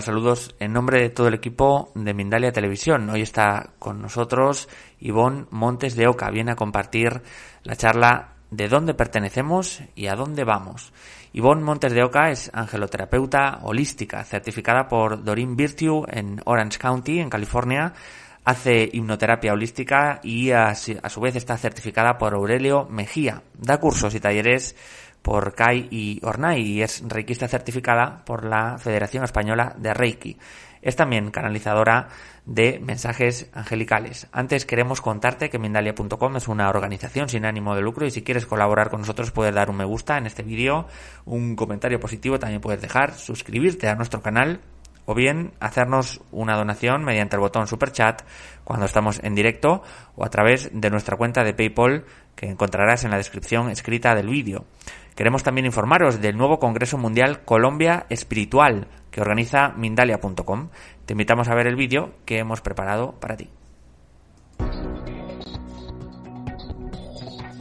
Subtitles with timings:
[0.00, 3.10] Saludos en nombre de todo el equipo de Mindalia Televisión.
[3.10, 4.68] Hoy está con nosotros
[5.00, 6.30] Ivonne Montes de Oca.
[6.30, 7.22] Viene a compartir
[7.64, 10.92] la charla de dónde pertenecemos y a dónde vamos.
[11.32, 17.30] Ivonne Montes de Oca es angeloterapeuta holística, certificada por Doreen Virtue en Orange County, en
[17.30, 17.92] California.
[18.44, 23.42] Hace hipnoterapia holística y a su vez está certificada por Aurelio Mejía.
[23.54, 24.76] Da cursos y talleres
[25.22, 30.38] por Kai y Ornai y es reikista certificada por la Federación Española de Reiki.
[30.80, 32.08] Es también canalizadora
[32.46, 34.28] de mensajes angelicales.
[34.32, 38.46] Antes queremos contarte que Mindalia.com es una organización sin ánimo de lucro y si quieres
[38.46, 40.86] colaborar con nosotros puedes dar un me gusta en este vídeo,
[41.24, 44.60] un comentario positivo también puedes dejar, suscribirte a nuestro canal
[45.04, 48.22] o bien hacernos una donación mediante el botón super chat
[48.62, 49.82] cuando estamos en directo
[50.16, 52.04] o a través de nuestra cuenta de PayPal
[52.36, 54.66] que encontrarás en la descripción escrita del vídeo.
[55.18, 60.68] Queremos también informaros del nuevo Congreso Mundial Colombia Espiritual que organiza Mindalia.com.
[61.06, 63.50] Te invitamos a ver el vídeo que hemos preparado para ti.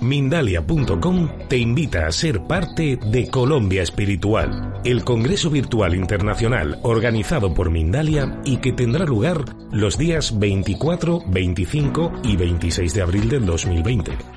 [0.02, 7.72] Mindalia.com te invita a ser parte de Colombia Espiritual, el Congreso Virtual Internacional organizado por
[7.72, 14.37] Mindalia y que tendrá lugar los días 24, 25 y 26 de abril del 2020.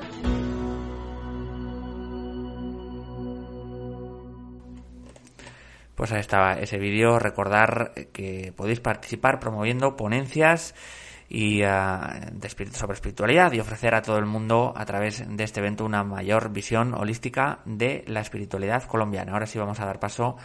[5.95, 7.19] Pues ahí estaba ese vídeo.
[7.19, 10.73] Recordar que podéis participar promoviendo ponencias
[11.33, 11.97] y uh,
[12.33, 16.03] de sobre espiritualidad y ofrecer a todo el mundo a través de este evento una
[16.03, 19.31] mayor visión holística de la espiritualidad colombiana.
[19.31, 20.35] Ahora sí vamos a dar paso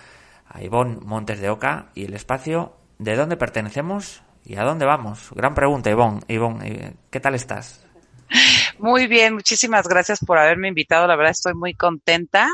[0.47, 5.31] a Ivonne Montes de Oca y el espacio de dónde pertenecemos y a dónde vamos.
[5.35, 6.21] Gran pregunta, Ivonne.
[6.29, 7.85] Ivonne, ¿qué tal estás?
[8.79, 11.09] Muy bien, muchísimas gracias por haberme invitado.
[11.09, 12.49] La verdad estoy muy contenta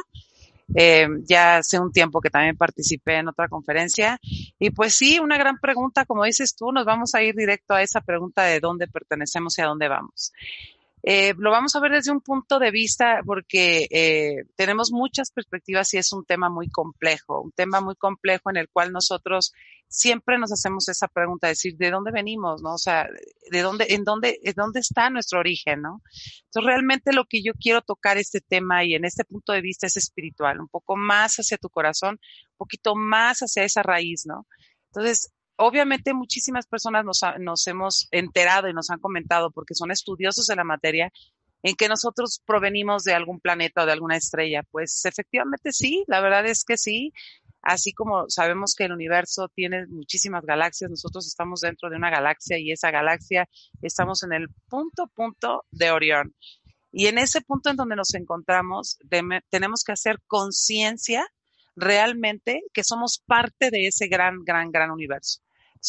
[0.74, 4.18] eh, ya hace un tiempo que también participé en otra conferencia.
[4.58, 7.82] Y pues sí, una gran pregunta, como dices tú, nos vamos a ir directo a
[7.82, 10.32] esa pregunta de dónde pertenecemos y a dónde vamos.
[11.04, 15.92] Eh, lo vamos a ver desde un punto de vista porque eh, tenemos muchas perspectivas
[15.94, 19.52] y es un tema muy complejo, un tema muy complejo en el cual nosotros
[19.88, 22.62] siempre nos hacemos esa pregunta, decir, ¿de dónde venimos?
[22.62, 22.74] ¿No?
[22.74, 23.08] O sea,
[23.50, 25.82] ¿de dónde, en dónde, en dónde está nuestro origen?
[25.82, 26.02] ¿No?
[26.44, 29.88] Entonces, realmente lo que yo quiero tocar este tema y en este punto de vista
[29.88, 32.20] es espiritual, un poco más hacia tu corazón,
[32.52, 34.46] un poquito más hacia esa raíz, ¿no?
[34.86, 40.56] Entonces, obviamente muchísimas personas nos, hemos enterado y nos han comentado porque son estudiosos de
[40.56, 41.10] la materia
[41.62, 44.62] en que nosotros provenimos de algún planeta o de alguna estrella.
[44.70, 47.12] Pues efectivamente sí, la verdad es que sí.
[47.62, 52.58] Así como sabemos que el universo tiene muchísimas galaxias, nosotros estamos dentro de una galaxia
[52.58, 53.48] y esa galaxia
[53.82, 56.34] estamos en el punto, punto de Orión.
[56.90, 58.98] Y en ese punto en donde nos encontramos,
[59.48, 61.26] tenemos que hacer conciencia
[61.76, 65.40] realmente que somos parte de ese gran, gran, gran universo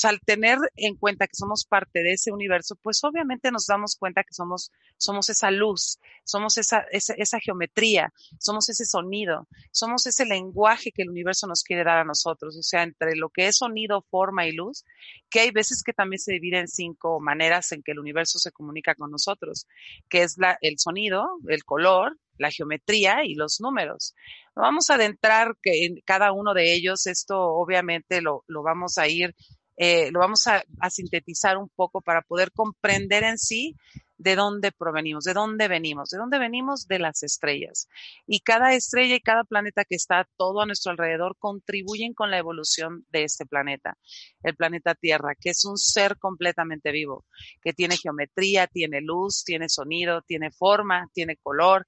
[0.04, 4.24] al tener en cuenta que somos parte de ese universo, pues obviamente nos damos cuenta
[4.24, 10.26] que somos, somos esa luz, somos esa, esa, esa geometría, somos ese sonido, somos ese
[10.26, 12.58] lenguaje que el universo nos quiere dar a nosotros.
[12.58, 14.84] O sea, entre lo que es sonido, forma y luz,
[15.30, 18.52] que hay veces que también se divide en cinco maneras en que el universo se
[18.52, 19.68] comunica con nosotros,
[20.10, 24.16] que es la, el sonido, el color, la geometría y los números.
[24.56, 29.36] Vamos a adentrar en cada uno de ellos, esto obviamente lo, lo vamos a ir
[29.76, 33.76] eh, lo vamos a, sintetizar un poco para poder comprender en sí
[34.18, 37.90] de dónde provenimos, de dónde venimos, de dónde venimos de las estrellas.
[38.28, 42.38] Y cada estrella y cada planeta que está todo a nuestro alrededor contribuyen con la
[42.38, 43.98] evolución de este planeta,
[44.44, 47.26] el planeta Tierra, que es un ser completamente vivo,
[47.62, 51.88] que tiene geometría, tiene luz, tiene sonido, tiene forma, tiene color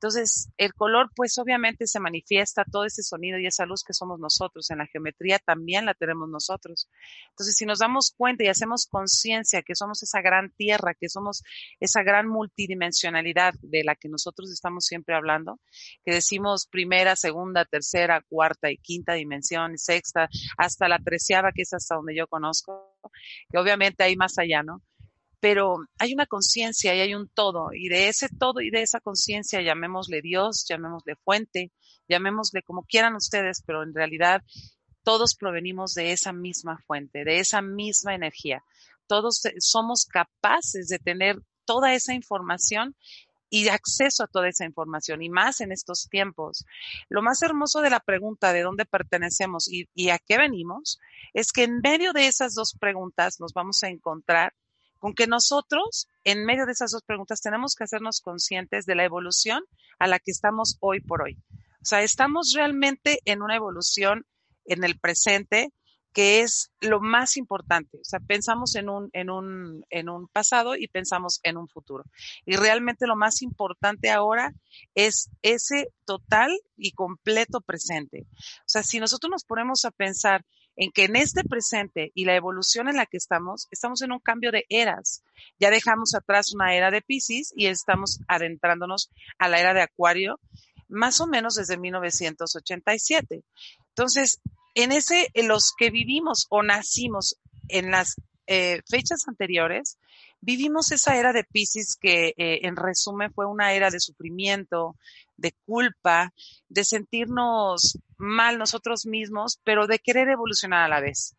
[0.00, 4.18] entonces, el color, pues obviamente se manifiesta todo ese sonido y esa luz que somos
[4.18, 4.70] nosotros.
[4.70, 6.88] En la geometría también la tenemos nosotros.
[7.28, 11.42] Entonces, si nos damos cuenta y hacemos conciencia que somos esa gran tierra, que somos
[11.80, 15.60] esa gran multidimensionalidad de la que nosotros estamos siempre hablando,
[16.02, 21.74] que decimos primera, segunda, tercera, cuarta y quinta dimensión, sexta, hasta la treceava, que es
[21.74, 22.96] hasta donde yo conozco,
[23.50, 24.80] que obviamente hay más allá, ¿no?
[25.40, 29.00] Pero hay una conciencia y hay un todo, y de ese todo y de esa
[29.00, 31.72] conciencia, llamémosle Dios, llamémosle fuente,
[32.08, 34.42] llamémosle como quieran ustedes, pero en realidad
[35.02, 38.62] todos provenimos de esa misma fuente, de esa misma energía.
[39.06, 42.94] todos somos capaces de tener toda esa información
[43.48, 46.64] y acceso a toda esa información, y más en estos tiempos.
[47.08, 51.00] Lo más hermoso de la pregunta de dónde pertenecemos y, y, a qué venimos
[51.34, 54.54] es que en medio de esas dos preguntas nos vamos a encontrar
[55.00, 59.04] con que nosotros, en medio de esas dos preguntas, tenemos que hacernos conscientes de la
[59.04, 59.64] evolución
[59.98, 61.36] a la que estamos hoy por hoy.
[61.82, 64.26] O sea, estamos realmente en una evolución
[64.66, 65.72] en el presente
[66.12, 67.98] que es lo más importante.
[67.98, 72.04] O sea, pensamos en un, en un, en un pasado y pensamos en un futuro.
[72.44, 74.52] Y realmente lo más importante ahora
[74.94, 78.26] es ese total y completo presente.
[78.32, 80.44] O sea, si nosotros nos ponemos a pensar
[80.80, 84.18] en que en este presente y la evolución en la que estamos, estamos en un
[84.18, 85.22] cambio de eras.
[85.58, 90.40] Ya dejamos atrás una era de Pisces y estamos adentrándonos a la era de Acuario,
[90.88, 93.42] más o menos desde 1987.
[93.88, 94.40] Entonces,
[94.74, 97.36] en ese, en los que vivimos o nacimos
[97.68, 98.14] en las
[98.46, 99.98] eh, fechas anteriores,
[100.40, 104.96] vivimos esa era de Pisces que eh, en resumen fue una era de sufrimiento,
[105.36, 106.32] de culpa,
[106.68, 111.36] de sentirnos mal nosotros mismos, pero de querer evolucionar a la vez.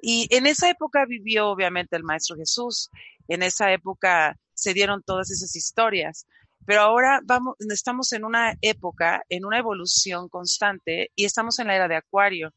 [0.00, 2.90] Y en esa época vivió obviamente el Maestro Jesús,
[3.28, 6.26] en esa época se dieron todas esas historias.
[6.66, 11.74] Pero ahora vamos, estamos en una época, en una evolución constante y estamos en la
[11.74, 12.52] era de Acuario.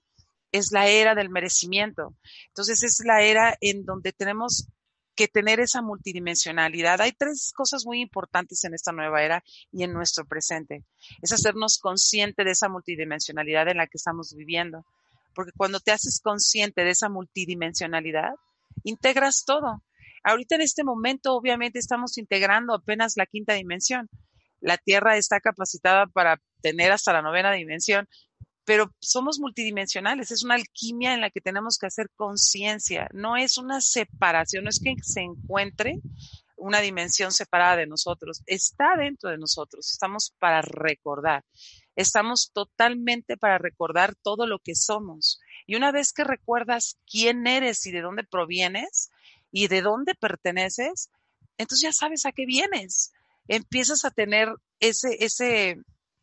[0.51, 2.15] Es la era del merecimiento.
[2.47, 4.67] Entonces es la era en donde tenemos
[5.15, 7.01] que tener esa multidimensionalidad.
[7.01, 10.83] Hay tres cosas muy importantes en esta nueva era y en nuestro presente.
[11.21, 14.85] Es hacernos consciente de esa multidimensionalidad en la que estamos viviendo.
[15.33, 18.33] Porque cuando te haces consciente de esa multidimensionalidad,
[18.83, 19.83] integras todo.
[20.23, 24.09] Ahorita en este momento, obviamente, estamos integrando apenas la quinta dimensión.
[24.59, 28.07] La Tierra está capacitada para tener hasta la novena dimensión,
[28.65, 33.57] pero somos multidimensionales, es una alquimia en la que tenemos que hacer conciencia, no es
[33.57, 35.99] una separación, no es que se encuentre
[36.57, 41.43] una dimensión separada de nosotros, está dentro de nosotros, estamos para recordar,
[41.95, 45.39] estamos totalmente para recordar todo lo que somos.
[45.67, 49.11] Y una vez que recuerdas quién eres y de dónde provienes
[49.51, 51.09] y de dónde perteneces,
[51.57, 53.11] entonces ya sabes a qué vienes.
[53.47, 55.77] Empiezas a tener ese, ese,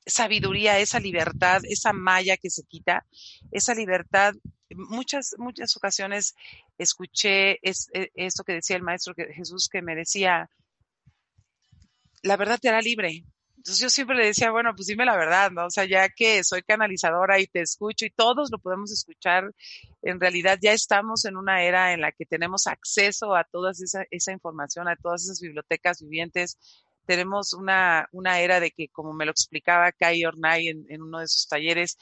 [0.06, 3.06] sabiduría, esa libertad, esa malla que se quita,
[3.50, 4.34] esa libertad.
[4.74, 6.34] Muchas, muchas ocasiones
[6.78, 10.48] escuché es, e, esto que decía el maestro Jesús que me decía,
[12.22, 13.24] la verdad te hará libre.
[13.56, 15.66] Entonces yo siempre le decía, bueno, pues dime la verdad, ¿no?
[15.66, 19.54] O sea, ya que soy canalizadora y te escucho y todos lo podemos escuchar,
[20.02, 24.04] en realidad ya estamos en una era en la que tenemos acceso a toda esa,
[24.10, 26.58] esa información, a todas esas bibliotecas vivientes,
[27.06, 31.20] tenemos una, una era de que, como me lo explicaba Kai Ornay en, en uno
[31.20, 31.98] de sus talleres,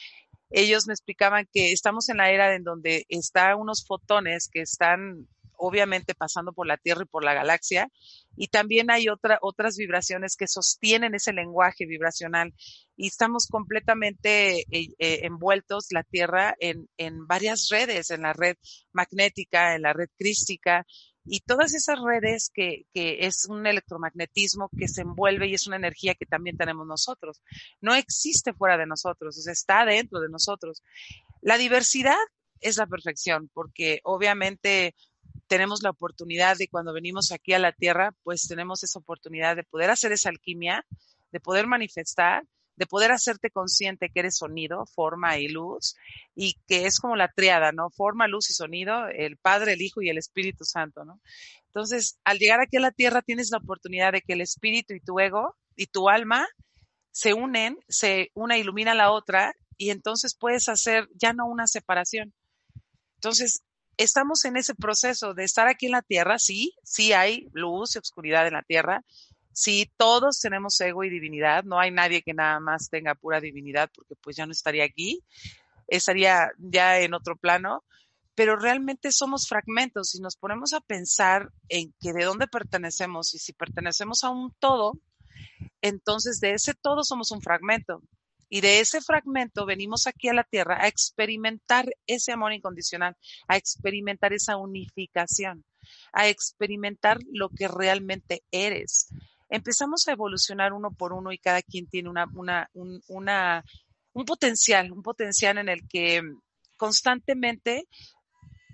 [0.51, 5.29] ellos me explicaban que estamos en la era en donde están unos fotones que están
[5.61, 7.89] obviamente pasando por la Tierra y por la galaxia,
[8.35, 12.55] y también hay otra, otras vibraciones que sostienen ese lenguaje vibracional,
[12.97, 18.57] y estamos completamente eh, eh, envueltos, la Tierra, en, en varias redes, en la red
[18.93, 20.87] magnética, en la red crística,
[21.25, 25.77] y todas esas redes que, que, es un electromagnetismo que se envuelve y es una
[25.77, 27.43] energía que también tenemos nosotros.
[27.81, 30.83] No existe fuera de nosotros, está dentro de nosotros.
[31.43, 32.17] La diversidad
[32.61, 34.95] es la perfección, porque obviamente
[35.47, 39.65] tenemos la oportunidad de cuando venimos aquí a la Tierra, pues tenemos esa oportunidad de
[39.65, 40.87] poder hacer esa alquimia,
[41.33, 42.45] de poder manifestar
[42.81, 45.97] de poder hacerte consciente que eres sonido, forma y luz,
[46.35, 47.91] y que es como la triada, ¿no?
[47.91, 51.21] Forma, luz y sonido, el Padre, el Hijo y el Espíritu Santo, ¿no?
[51.67, 55.01] Entonces, al llegar aquí a la tierra tienes la oportunidad de que el espíritu y
[55.01, 56.49] tu ego y tu alma
[57.13, 62.33] se unen, se una ilumina la otra y entonces puedes hacer ya no una separación.
[63.17, 63.63] Entonces,
[63.99, 67.99] estamos en ese proceso de estar aquí en la tierra, sí, sí hay luz y
[67.99, 69.05] oscuridad en la tierra,
[69.53, 73.91] Sí, todos tenemos ego y divinidad, no hay nadie que nada más tenga pura divinidad
[73.95, 75.25] porque pues ya no estaría aquí,
[75.89, 77.85] estaría ya en otro plano,
[78.35, 83.39] pero realmente somos fragmentos y nos ponemos a pensar en que de dónde pertenecemos y
[83.39, 84.99] si pertenecemos a un todo,
[85.83, 88.03] entonces de ese todo somos un fragmento.
[88.53, 93.17] Y de ese fragmento venimos aquí a la tierra a experimentar ese amor incondicional,
[93.47, 95.65] a experimentar esa unificación,
[96.13, 99.09] a experimentar lo que realmente eres
[99.51, 103.65] empezamos a evolucionar uno por uno y cada quien tiene una, una, un, una,
[104.13, 106.23] un potencial, un potencial en el que
[106.77, 107.87] constantemente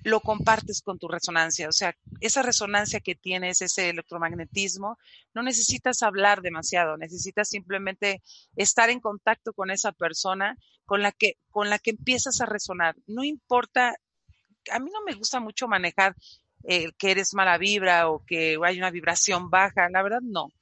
[0.04, 1.68] lo compartes con tu resonancia.
[1.68, 4.98] O sea, esa resonancia que tienes, ese electromagnetismo,
[5.34, 8.22] no necesitas hablar demasiado, necesitas simplemente
[8.54, 12.94] estar en contacto con esa persona con la que, con la que empiezas a resonar.
[13.08, 13.96] No importa,
[14.70, 16.14] a mí no me gusta mucho manejar
[16.62, 19.88] eh, que eres mala vibra o que hay una vibración baja.
[19.90, 20.52] La verdad, no.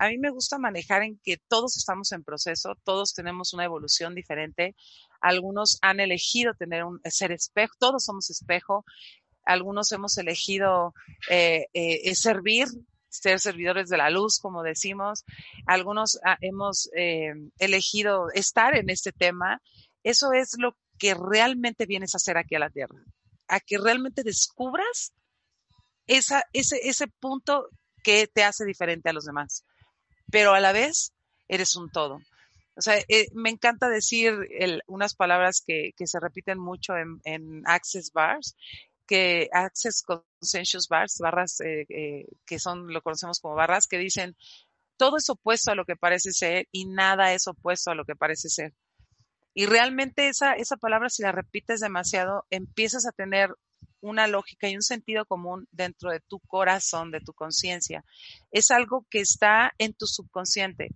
[0.00, 4.14] A mí me gusta manejar en que todos estamos en proceso, todos tenemos una evolución
[4.14, 4.74] diferente.
[5.20, 8.86] Algunos han elegido tener un ser espejo, todos somos espejo.
[9.44, 10.94] Algunos hemos elegido
[11.28, 12.66] eh, eh, servir,
[13.10, 15.22] ser servidores de la luz, como decimos.
[15.66, 16.88] Algunos ah, hemos
[17.58, 19.60] elegido estar en este tema.
[20.02, 23.04] Eso es lo que realmente vienes a hacer aquí a la Tierra,
[23.48, 25.12] a que realmente descubras
[26.06, 27.68] ese punto
[28.02, 29.64] que te hace diferente a los demás,
[30.30, 31.12] pero a la vez
[31.48, 32.20] eres un todo.
[32.76, 34.34] O sea, eh, me encanta decir
[34.86, 38.56] unas palabras que, que, se repiten mucho en, en, Access Bars,
[39.06, 44.36] que Access Consensus Bars, barras eh, eh, que son, lo conocemos como barras, que dicen,
[44.96, 48.16] todo es opuesto a lo que parece ser y nada es opuesto a lo que
[48.16, 48.72] parece ser.
[49.52, 53.50] Y realmente esa, esa palabra, si la repites demasiado, empiezas a tener
[54.00, 58.04] una lógica y un sentido común dentro de tu corazón, de tu conciencia.
[58.50, 60.90] Es algo que está en tu subconsciente.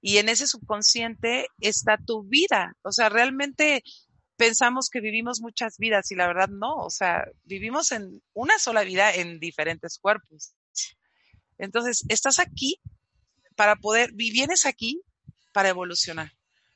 [0.00, 2.76] Y en ese subconsciente está tu vida.
[2.82, 3.82] O sea, realmente
[4.36, 6.76] pensamos que vivimos muchas vidas y la verdad no.
[6.76, 10.54] O sea, vivimos en una sola vida en diferentes cuerpos.
[11.58, 12.80] Entonces, estás aquí
[13.56, 15.00] para poder, vienes aquí
[15.52, 16.32] para evolucionar,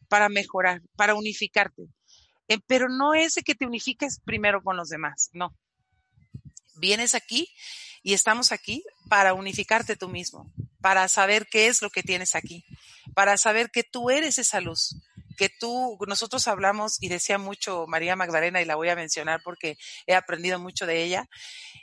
[0.08, 1.88] para mejorar, para unificarte.
[2.48, 5.54] Eh, pero no es de que te unifiques primero con los demás, no.
[6.74, 7.48] Vienes aquí
[8.02, 10.50] y estamos aquí para unificarte tú mismo,
[10.80, 12.64] para saber qué es lo que tienes aquí,
[13.14, 14.96] para saber que tú eres esa luz,
[15.36, 19.76] que tú, nosotros hablamos y decía mucho María Magdalena y la voy a mencionar porque
[20.06, 21.28] he aprendido mucho de ella.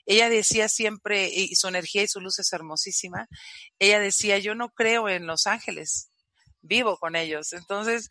[0.06, 3.28] Ella decía siempre, y su energía y su luz es hermosísima,
[3.80, 6.10] ella decía, yo no creo en los ángeles,
[6.66, 7.54] vivo con ellos.
[7.54, 8.10] Entonces,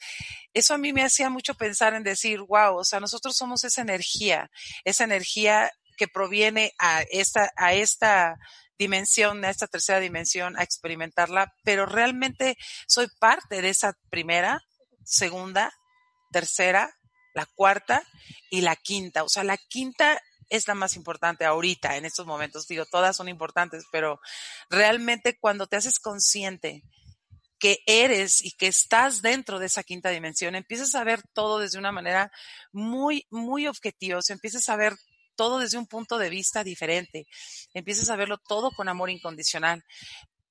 [0.52, 3.82] eso a mí me hacía mucho pensar en decir, wow, o sea, nosotros somos esa
[3.82, 4.50] energía,
[4.84, 8.36] esa energía que proviene a esta, a esta
[8.78, 12.56] dimensión, a esta tercera dimensión, a experimentarla, pero realmente
[12.86, 14.60] soy parte de esa primera,
[15.04, 15.72] segunda,
[16.32, 16.96] tercera,
[17.34, 18.02] la cuarta
[18.50, 19.24] y la quinta.
[19.24, 22.66] O sea, la quinta es la más importante ahorita, en estos momentos.
[22.66, 24.20] Digo, todas son importantes, pero
[24.70, 26.82] realmente cuando te haces consciente
[27.64, 31.78] que eres y que estás dentro de esa quinta dimensión, empiezas a ver todo desde
[31.78, 32.30] una manera
[32.72, 34.94] muy, muy objetiva, o empiezas a ver
[35.34, 37.26] todo desde un punto de vista diferente,
[37.72, 39.82] empiezas a verlo todo con amor incondicional.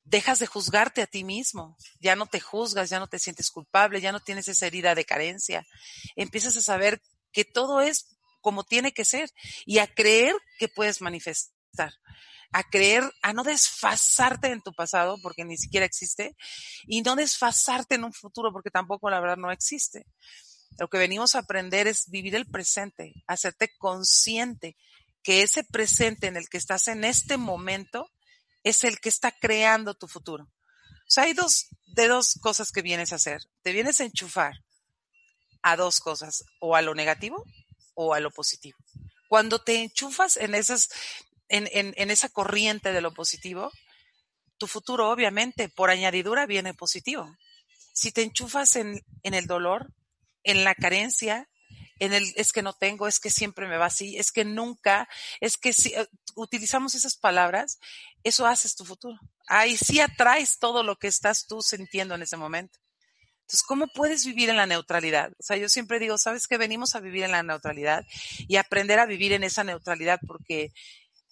[0.04, 4.02] Dejas de juzgarte a ti mismo, ya no te juzgas, ya no te sientes culpable,
[4.02, 5.68] ya no tienes esa herida de carencia.
[6.16, 7.00] Empiezas a saber
[7.32, 8.08] que todo es
[8.42, 9.30] como tiene que ser
[9.68, 11.94] y a creer que puedes manifestar
[12.54, 16.36] a creer, a no desfasarte en tu pasado, porque ni siquiera existe,
[16.88, 20.06] y no desfasarte en un futuro, porque tampoco la verdad no existe.
[20.80, 24.78] Lo que venimos a aprender es vivir el presente, hacerte consciente
[25.24, 28.10] que ese presente en el que estás en este momento
[28.64, 30.44] es el que está creando tu futuro.
[30.46, 33.42] O sea, hay dos, de dos cosas que vienes a hacer.
[33.62, 34.64] Te vienes a enchufar
[35.62, 37.46] a dos cosas, o a lo negativo
[37.96, 38.78] o a lo positivo.
[39.30, 40.90] Cuando te enchufas en esas,
[41.54, 43.72] en, esa corriente de lo positivo,
[44.58, 47.36] tu futuro obviamente por añadidura viene positivo.
[47.94, 49.94] Si te enchufas en, el dolor,
[50.44, 51.48] en la carencia,
[52.00, 55.08] en el es que no tengo, es que siempre me va así, es que nunca,
[55.40, 57.80] es que si eh, utilizamos esas palabras,
[58.24, 59.20] eso haces tu futuro.
[59.48, 62.80] Ahí sí atraes todo lo que estás tú sintiendo en ese momento.
[63.42, 65.32] Entonces, ¿cómo puedes vivir en la neutralidad?
[65.34, 68.06] O sea, yo siempre digo, ¿sabes que venimos a vivir en la neutralidad
[68.48, 70.20] y aprender a vivir en esa neutralidad?
[70.26, 70.72] Porque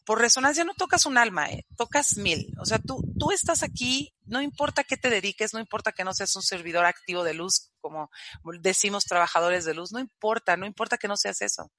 [0.06, 1.66] por resonancia no tocas un alma, ¿eh?
[1.78, 2.54] tocas mil.
[2.60, 6.14] O sea, tú, tú estás aquí, no importa qué te dediques, no importa que no
[6.14, 8.10] seas un servidor activo de luz, como
[8.62, 11.72] decimos trabajadores de luz, no importa, no importa que no seas eso.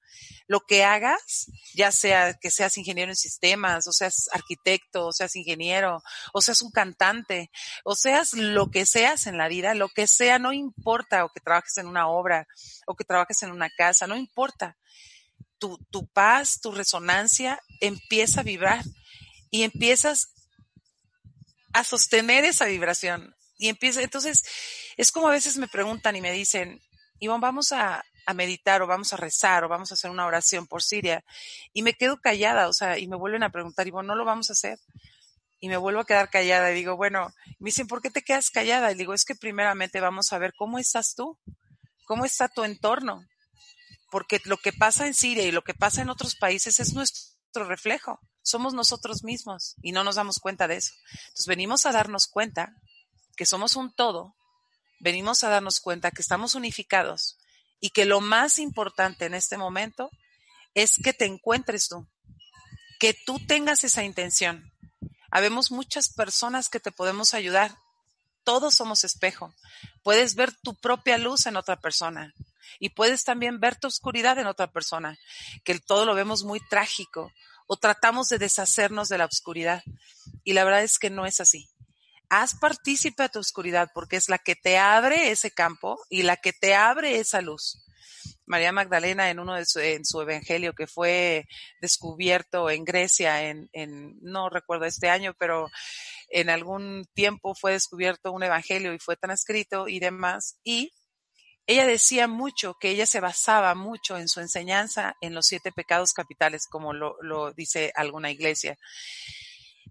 [0.47, 5.35] Lo que hagas, ya sea que seas ingeniero en sistemas, o seas arquitecto, o seas
[5.35, 6.01] ingeniero,
[6.33, 7.51] o seas un cantante,
[7.83, 11.41] o seas lo que seas en la vida, lo que sea, no importa, o que
[11.41, 12.47] trabajes en una obra,
[12.87, 14.77] o que trabajes en una casa, no importa
[15.89, 18.83] tu, paz, tu resonancia empieza a vibrar
[19.49, 20.33] y empiezas
[21.73, 23.35] a sostener esa vibración.
[23.57, 24.43] Y empieza, entonces,
[24.97, 26.81] es como a veces me preguntan y me dicen,
[27.19, 30.67] Iván, vamos a, a meditar o vamos a rezar o vamos a hacer una oración
[30.67, 31.23] por Siria.
[31.71, 34.49] Y me quedo callada, o sea, y me vuelven a preguntar, Iván, no lo vamos
[34.49, 34.79] a hacer.
[35.59, 38.49] Y me vuelvo a quedar callada y digo, bueno, me dicen, ¿por qué te quedas
[38.49, 38.91] callada?
[38.91, 41.39] Y digo, es que primeramente vamos a ver cómo estás tú,
[42.05, 43.25] cómo está tu entorno,
[44.13, 47.65] porque lo que pasa en Siria y lo que pasa en otros países es nuestro
[47.65, 48.19] reflejo.
[48.43, 50.93] Somos nosotros mismos y no nos damos cuenta de eso.
[51.29, 52.75] Entonces venimos a darnos cuenta
[53.35, 54.35] que somos un todo,
[54.99, 57.39] venimos a darnos cuenta que estamos unificados
[57.79, 60.11] y que lo más importante en este momento
[60.75, 62.07] es que te encuentres tú,
[62.99, 64.71] que tú tengas esa intención.
[65.31, 67.75] Habemos muchas personas que te podemos ayudar.
[68.43, 69.53] Todos somos espejo.
[70.03, 72.33] Puedes ver tu propia luz en otra persona
[72.79, 75.17] y puedes también ver tu oscuridad en otra persona,
[75.63, 77.31] que todo lo vemos muy trágico
[77.67, 79.83] o tratamos de deshacernos de la oscuridad.
[80.43, 81.69] Y la verdad es que no es así.
[82.29, 86.37] Haz partícipe a tu oscuridad porque es la que te abre ese campo y la
[86.37, 87.83] que te abre esa luz.
[88.45, 91.45] María Magdalena en uno de su, en su evangelio que fue
[91.81, 95.69] descubierto en Grecia en, en, no recuerdo este año, pero
[96.29, 100.57] en algún tiempo fue descubierto un evangelio y fue transcrito y demás.
[100.63, 100.91] Y
[101.65, 106.11] ella decía mucho que ella se basaba mucho en su enseñanza en los siete pecados
[106.11, 108.77] capitales, como lo, lo dice alguna iglesia.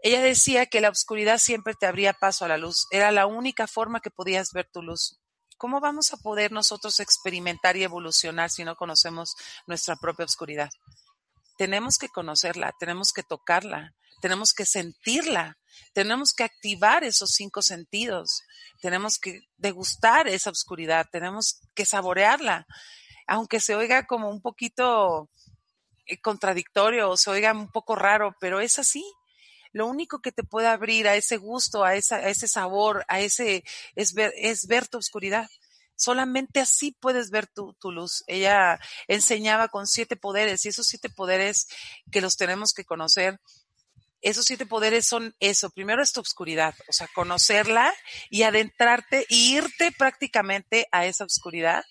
[0.03, 2.89] Ella decía que la oscuridad siempre te abría paso a la luz.
[2.91, 5.22] Era la única forma que podías ver tu luz.
[5.63, 9.37] ¿Cómo vamos a poder nosotros experimentar y evolucionar si no conocemos
[9.69, 10.71] nuestra propia oscuridad?
[11.57, 15.57] Tenemos que conocerla, tenemos que tocarla, tenemos que sentirla,
[15.93, 18.43] tenemos que activar esos cinco sentidos,
[18.81, 22.67] tenemos que degustar esa oscuridad, tenemos que saborearla,
[23.29, 25.31] aunque se oiga como un poquito
[26.07, 29.05] eh, contradictorio o se oiga un poco raro, pero es así
[29.73, 33.21] lo único que te puede abrir a ese gusto, a, esa, a ese sabor, a
[33.21, 33.65] ese,
[33.97, 35.49] es ver, es ver tu oscuridad.
[35.97, 38.25] Solamente así puedes ver tu, tu, luz.
[38.27, 41.69] Ella enseñaba con siete poderes y esos siete poderes
[42.11, 43.41] que los tenemos que conocer.
[44.21, 45.71] Esos siete poderes son eso.
[45.71, 47.93] Primero es tu oscuridad, o sea, conocerla
[48.31, 51.85] y adentrarte e irte prácticamente a esa oscuridad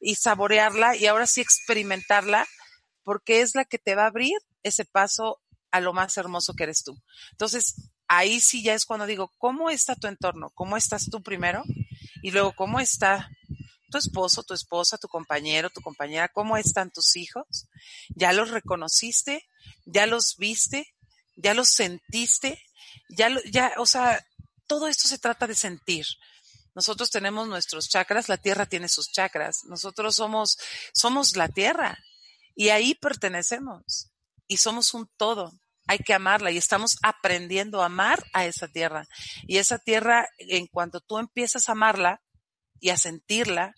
[0.00, 2.46] y saborearla y ahora sí experimentarla
[3.02, 5.40] porque es la que te va a abrir ese paso
[5.70, 7.00] a lo más hermoso que eres tú.
[7.32, 7.74] Entonces,
[8.08, 10.50] ahí sí ya es cuando digo, ¿cómo está tu entorno?
[10.54, 11.62] ¿Cómo estás tú primero?
[12.22, 13.28] Y luego, ¿cómo está
[13.90, 16.28] tu esposo, tu esposa, tu compañero, tu compañera?
[16.28, 17.68] ¿Cómo están tus hijos?
[18.10, 19.48] ¿Ya los reconociste?
[19.84, 20.94] ¿Ya los viste?
[21.36, 22.62] ¿Ya los sentiste?
[23.08, 24.24] Ya, ya, o sea,
[24.66, 26.06] todo esto se trata de sentir.
[26.74, 29.64] Nosotros tenemos nuestros chakras, la tierra tiene sus chakras.
[29.64, 30.58] Nosotros somos,
[30.92, 31.98] somos la tierra
[32.54, 34.10] y ahí pertenecemos
[34.46, 35.59] y somos un todo.
[35.90, 39.08] Hay que amarla y estamos aprendiendo a amar a esa tierra.
[39.48, 42.22] Y esa tierra, en cuanto tú empiezas a amarla
[42.78, 43.74] y a sentirla,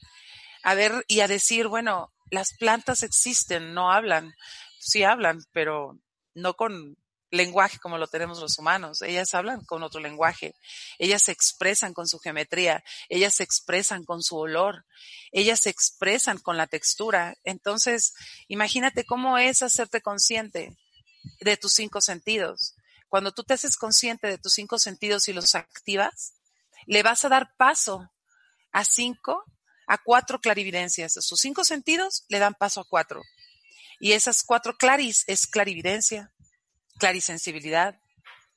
[0.62, 4.34] a ver y a decir, bueno, las plantas existen, no hablan.
[4.78, 5.98] Sí hablan, pero
[6.34, 6.98] no con
[7.30, 9.00] lenguaje como lo tenemos los humanos.
[9.00, 10.54] Ellas hablan con otro lenguaje.
[10.98, 12.84] Ellas se expresan con su geometría.
[13.08, 14.84] Ellas se expresan con su olor.
[15.30, 17.38] Ellas se expresan con la textura.
[17.42, 18.12] Entonces,
[18.48, 20.76] imagínate cómo es hacerte consciente
[21.40, 22.74] de tus cinco sentidos.
[23.08, 26.34] Cuando tú te haces consciente de tus cinco sentidos y los activas,
[26.86, 28.10] le vas a dar paso
[28.72, 29.44] a cinco,
[29.86, 31.14] a cuatro clarividencias.
[31.20, 33.22] Sus cinco sentidos le dan paso a cuatro.
[34.00, 36.32] Y esas cuatro claris es clarividencia,
[36.98, 37.98] clarisensibilidad,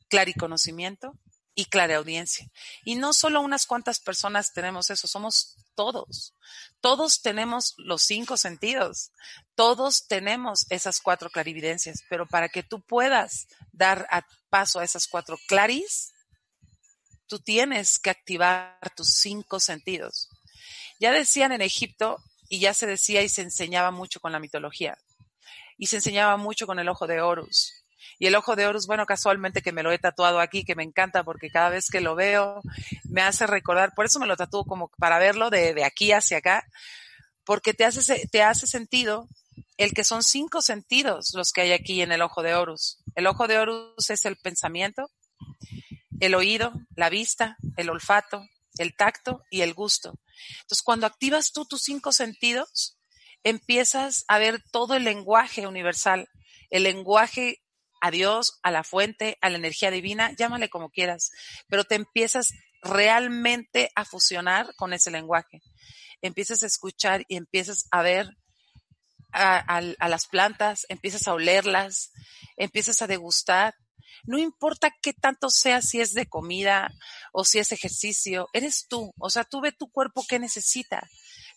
[0.10, 1.20] clariconocimiento
[1.56, 2.48] y clareaudiencia.
[2.84, 6.34] Y no solo unas cuantas personas tenemos eso, somos todos.
[6.82, 9.12] Todos tenemos los cinco sentidos.
[9.56, 14.08] Todos tenemos esas cuatro clarividencias, pero para que tú puedas dar
[14.50, 16.14] paso a esas cuatro claris,
[17.28, 20.30] tú tienes que activar tus cinco sentidos.
[21.00, 24.98] Ya decían en Egipto, y ya se decía y se enseñaba mucho con la mitología,
[25.78, 27.85] y se enseñaba mucho con el ojo de Horus,
[28.20, 30.84] y el ojo de Horus, bueno, casualmente que me lo he tatuado aquí, que me
[30.84, 32.62] encanta porque cada vez que lo veo
[33.10, 36.38] me hace recordar, por eso me lo tatúo como para verlo de, de aquí hacia
[36.38, 36.66] acá,
[37.44, 39.28] porque te hace, te hace sentido
[39.78, 42.98] el que son cinco sentidos los que hay aquí en el ojo de Horus.
[43.16, 45.10] El ojo de Horus es el pensamiento,
[46.20, 48.44] el oído, la vista, el olfato,
[48.78, 50.20] el tacto y el gusto.
[50.62, 52.98] Entonces, cuando activas tú tus cinco sentidos,
[53.44, 56.28] empiezas a ver todo el lenguaje universal,
[56.70, 57.62] el lenguaje
[58.02, 61.32] a Dios, a la fuente, a la energía divina, llámale como quieras,
[61.68, 65.62] pero te empiezas realmente a fusionar con ese lenguaje.
[66.22, 68.30] Empiezas a escuchar y empiezas a ver
[69.32, 72.12] a, las plantas, empiezas a olerlas,
[72.56, 73.76] empiezas a degustar.
[74.24, 76.90] No importa qué tanto sea, si es de comida
[77.34, 79.14] o si es ejercicio, eres tú.
[79.20, 81.08] O sea, tú ve tu cuerpo qué necesita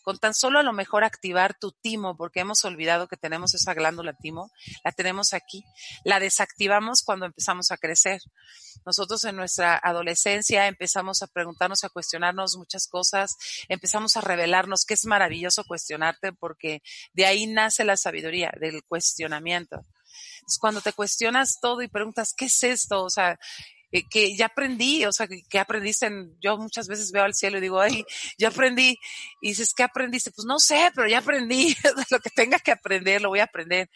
[0.09, 3.75] con tan solo a lo mejor activar tu timo, porque hemos olvidado que tenemos esa
[3.75, 4.51] glándula timo,
[4.83, 5.63] la tenemos aquí,
[6.03, 8.19] la desactivamos cuando empezamos a crecer.
[8.87, 13.35] Nosotros en nuestra adolescencia empezamos a preguntarnos, a cuestionarnos muchas cosas,
[13.67, 16.81] empezamos a revelarnos, que es maravilloso cuestionarte porque
[17.13, 19.85] de ahí nace la sabiduría, del cuestionamiento.
[20.39, 23.03] Entonces, cuando te cuestionas todo y preguntas, ¿qué es esto?
[23.03, 23.37] O sea,
[23.91, 27.57] eh, que ya aprendí, o sea, que, aprendiste, en, yo muchas veces veo al cielo
[27.57, 28.03] y digo, ay,
[28.37, 28.99] ya aprendí,
[29.41, 30.31] y dices, ¿qué aprendiste?
[30.31, 31.75] Pues no sé, pero ya aprendí,
[32.11, 33.89] lo que tenga que aprender, lo voy a aprender.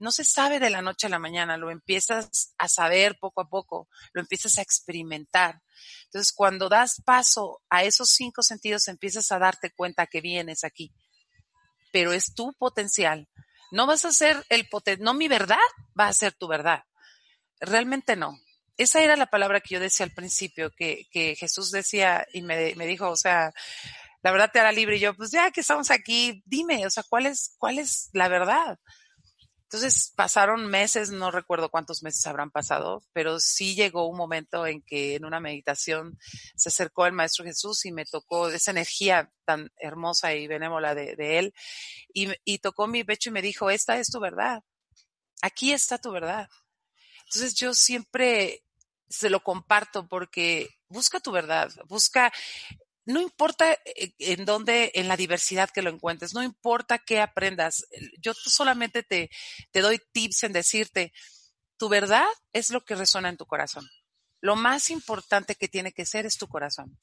[0.00, 3.48] no se sabe de la noche a la mañana, lo empiezas a saber poco a
[3.48, 5.60] poco, lo empiezas a experimentar.
[6.04, 10.92] Entonces, cuando das paso a esos cinco sentidos, empiezas a darte cuenta que vienes aquí.
[11.92, 13.28] Pero es tu potencial.
[13.70, 15.58] No vas a ser el potencial, no mi verdad
[15.98, 16.82] va a ser tu verdad.
[17.60, 18.38] Realmente no.
[18.78, 22.74] Esa era la palabra que yo decía al principio, que, que Jesús decía y me,
[22.76, 23.52] me dijo, o sea,
[24.22, 24.96] la verdad te hará libre.
[24.96, 28.78] Y yo, pues ya que estamos aquí, dime, o sea, ¿cuál es, la verdad?
[29.64, 34.80] Entonces pasaron meses, no recuerdo cuántos meses habrán pasado, pero sí llegó un momento en
[34.80, 36.18] que en una meditación
[36.56, 41.38] se acercó el Maestro Jesús y me tocó esa energía tan hermosa y benévola de,
[41.38, 41.52] él
[42.14, 44.62] y, y tocó mi pecho y me dijo, esta es tu verdad,
[45.42, 46.48] aquí está tu verdad.
[47.26, 48.62] Entonces yo siempre
[49.08, 52.32] se lo comparto porque busca tu verdad, busca
[53.08, 57.86] no importa eh, en dónde, en la diversidad que lo encuentres, no importa qué aprendas,
[58.20, 59.30] yo solamente te,
[59.70, 61.12] te doy tips en decirte,
[61.78, 63.88] tu verdad es lo que resuena en tu corazón.
[64.40, 66.98] Lo más importante que tiene que ser es tu corazón.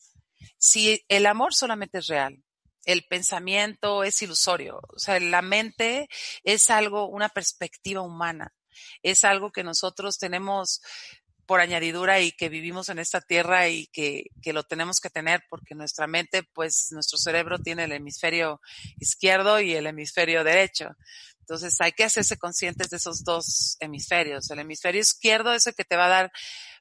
[0.58, 2.44] Si el amor solamente es real,
[2.86, 6.08] el pensamiento es ilusorio, o sea, la mente
[6.44, 8.54] es algo, una perspectiva humana,
[9.02, 10.82] es algo que nosotros tenemos
[11.46, 15.44] por añadidura y que vivimos en esta tierra y que, que, lo tenemos que tener
[15.50, 18.62] porque nuestra mente, pues nuestro cerebro tiene el hemisferio
[19.00, 20.96] izquierdo y el hemisferio derecho.
[21.40, 24.50] Entonces hay que hacerse conscientes de esos dos hemisferios.
[24.50, 26.32] El hemisferio izquierdo es el que te va a dar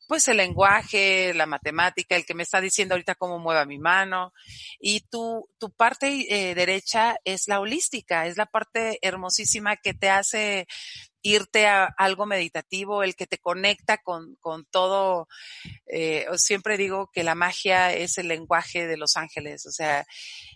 [0.07, 4.33] pues el lenguaje, la matemática, el que me está diciendo ahorita cómo mueva mi mano.
[4.79, 10.11] Y tu, tu parte eh, derecha es la holística, es la parte hermosísima que te
[10.11, 10.67] hace
[11.25, 15.27] irte a algo meditativo, el que te conecta con, con todo.
[15.87, 20.07] Eh, siempre digo que la magia es el lenguaje de los ángeles, o sea,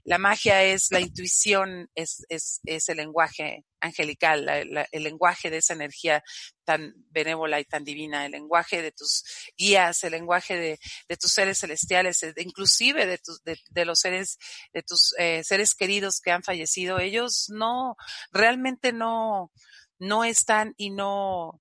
[0.04, 4.48] la magia es la intuición, es, es, es el lenguaje angelical,
[4.90, 6.22] el lenguaje de esa energía
[6.64, 9.24] tan benévola y tan divina, el lenguaje de tus
[9.56, 10.78] guías, el lenguaje de,
[11.08, 14.38] de tus seres celestiales, inclusive de, tus, de, de, los seres,
[14.74, 16.98] de tus eh, seres queridos que han fallecido.
[16.98, 17.96] Ellos no,
[18.32, 19.50] realmente no,
[19.98, 21.60] no están y no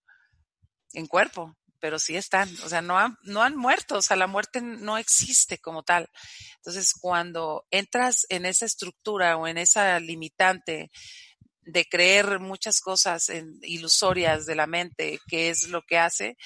[0.93, 4.27] en cuerpo, pero sí están, o sea, no han, no han muerto, o sea, la
[4.27, 6.09] muerte no existe como tal.
[6.57, 10.89] Entonces, cuando entras en esa estructura o en esa limitante
[11.61, 16.37] de creer muchas cosas ilusorias de la mente, que es lo que hace,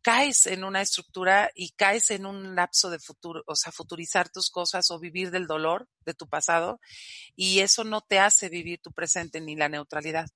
[0.00, 4.50] caes en una estructura y caes en un lapso de futuro, o sea, futurizar tus
[4.50, 6.78] cosas o vivir del dolor de tu pasado
[7.34, 10.26] y eso no te hace vivir tu presente ni la neutralidad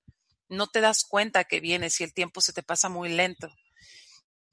[0.49, 3.49] no te das cuenta que vienes y el tiempo se te pasa muy lento.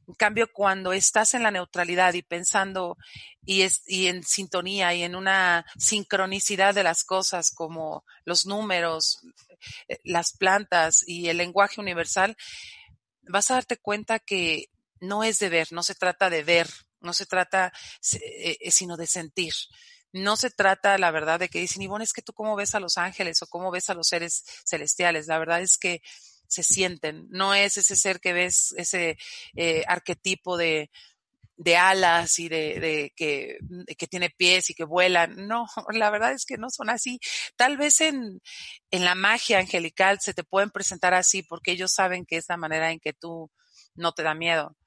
[0.08, 2.96] En cambio, cuando estás en la neutralidad y pensando
[3.44, 9.20] y, y en sintonía y en una sincronicidad de las cosas como los números,
[9.88, 12.38] eh, las plantas y el lenguaje universal,
[13.24, 17.14] vas a darte cuenta que no es de ver, no se trata de ver, no
[17.14, 17.74] se trata
[18.14, 19.54] eh, eh, sino de sentir
[20.16, 22.80] no se trata, la verdad, de que dicen, Ivonne, es que tú cómo ves a
[22.80, 25.28] los ángeles o cómo ves a los seres celestiales.
[25.28, 26.02] La verdad es que
[26.48, 29.18] se sienten, no es ese ser que ves, ese
[29.58, 30.90] eh, arquetipo de,
[31.78, 35.48] alas y de, que tiene pies y que vuelan.
[35.48, 37.20] No, la verdad es que no son así.
[37.58, 38.42] Tal vez en,
[38.92, 42.56] en la magia angelical se te pueden presentar así porque ellos saben que es la
[42.56, 43.52] manera en que tú
[43.96, 44.78] no te da miedo.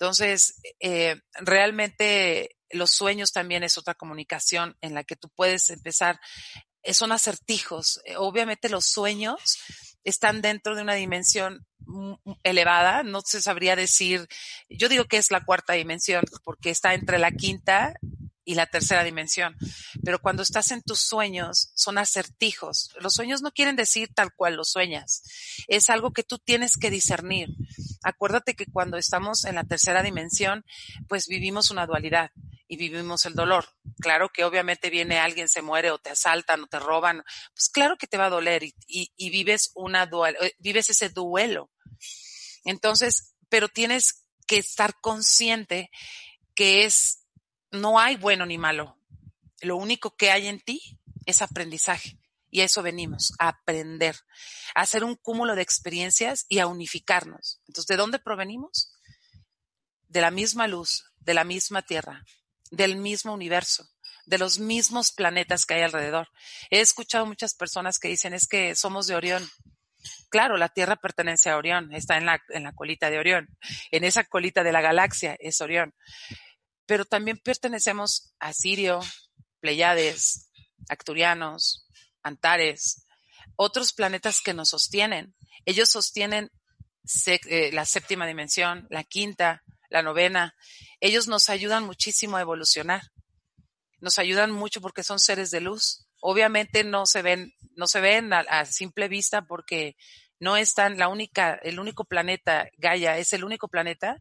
[0.00, 6.18] Entonces, eh, realmente los sueños también es otra comunicación en la que tú puedes empezar,
[6.82, 8.00] eh, son acertijos.
[8.06, 9.58] Eh, obviamente los sueños
[10.02, 11.66] están dentro de una dimensión
[12.44, 14.26] elevada, no se sabría decir,
[14.70, 17.92] yo digo que es la cuarta dimensión porque está entre la quinta
[18.50, 19.56] y la tercera dimensión.
[20.04, 22.90] Pero cuando estás en tus sueños, son acertijos.
[22.98, 25.22] Los sueños no quieren decir tal cual los sueñas.
[25.68, 27.50] Es algo que tú tienes que discernir.
[28.02, 30.64] Acuérdate que cuando estamos en la tercera dimensión,
[31.08, 32.32] pues vivimos una dualidad
[32.66, 33.66] y vivimos el dolor.
[34.00, 37.22] Claro que obviamente viene alguien, se muere o te asaltan o te roban,
[37.54, 41.70] pues claro que te va a doler y, vives una dual, eh, vives ese duelo.
[42.64, 45.88] Entonces, pero tienes que estar consciente
[46.56, 47.19] que es,
[47.70, 48.98] no hay bueno ni malo.
[49.60, 52.18] Lo único que hay en ti es aprendizaje.
[52.50, 54.16] Y a eso venimos, a aprender,
[54.74, 57.60] a hacer un cúmulo de experiencias y a unificarnos.
[57.68, 58.92] Entonces, ¿de dónde provenimos?
[60.08, 62.24] De la misma luz, de la misma tierra,
[62.72, 63.88] del mismo universo,
[64.26, 66.28] de los mismos planetas que hay alrededor.
[66.70, 69.48] He escuchado muchas personas que dicen es que somos de Orión.
[70.28, 73.48] Claro, la Tierra pertenece a Orión, está en la, en la colita de Orión.
[73.90, 75.94] En esa colita de la galaxia es Orión.
[76.90, 78.98] Pero también pertenecemos a Sirio,
[79.60, 80.50] Pleiades,
[80.88, 81.86] Acturianos,
[82.24, 83.06] Antares,
[83.54, 85.36] otros planetas que nos sostienen.
[85.64, 86.50] Ellos sostienen
[87.26, 90.56] eh, la séptima dimensión, la quinta, la novena.
[90.98, 93.02] Ellos nos ayudan muchísimo a evolucionar.
[94.00, 96.08] Nos ayudan mucho porque son seres de luz.
[96.20, 99.94] Obviamente no se ven, no se ven a, simple vista porque
[100.40, 104.16] no están la única, el único planeta, Gaia es el único planeta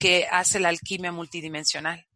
[0.00, 2.06] que hace la alquimia multidimensional.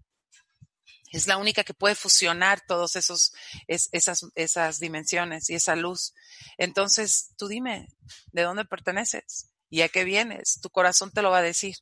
[1.12, 3.32] Es la única que puede fusionar todos esos,
[3.68, 6.12] esas, esas dimensiones y esa luz.
[6.58, 7.86] Entonces, tú dime,
[8.32, 9.50] ¿de dónde perteneces?
[9.70, 10.58] ¿Y a qué vienes?
[10.60, 11.76] Tu corazón te lo va a decir.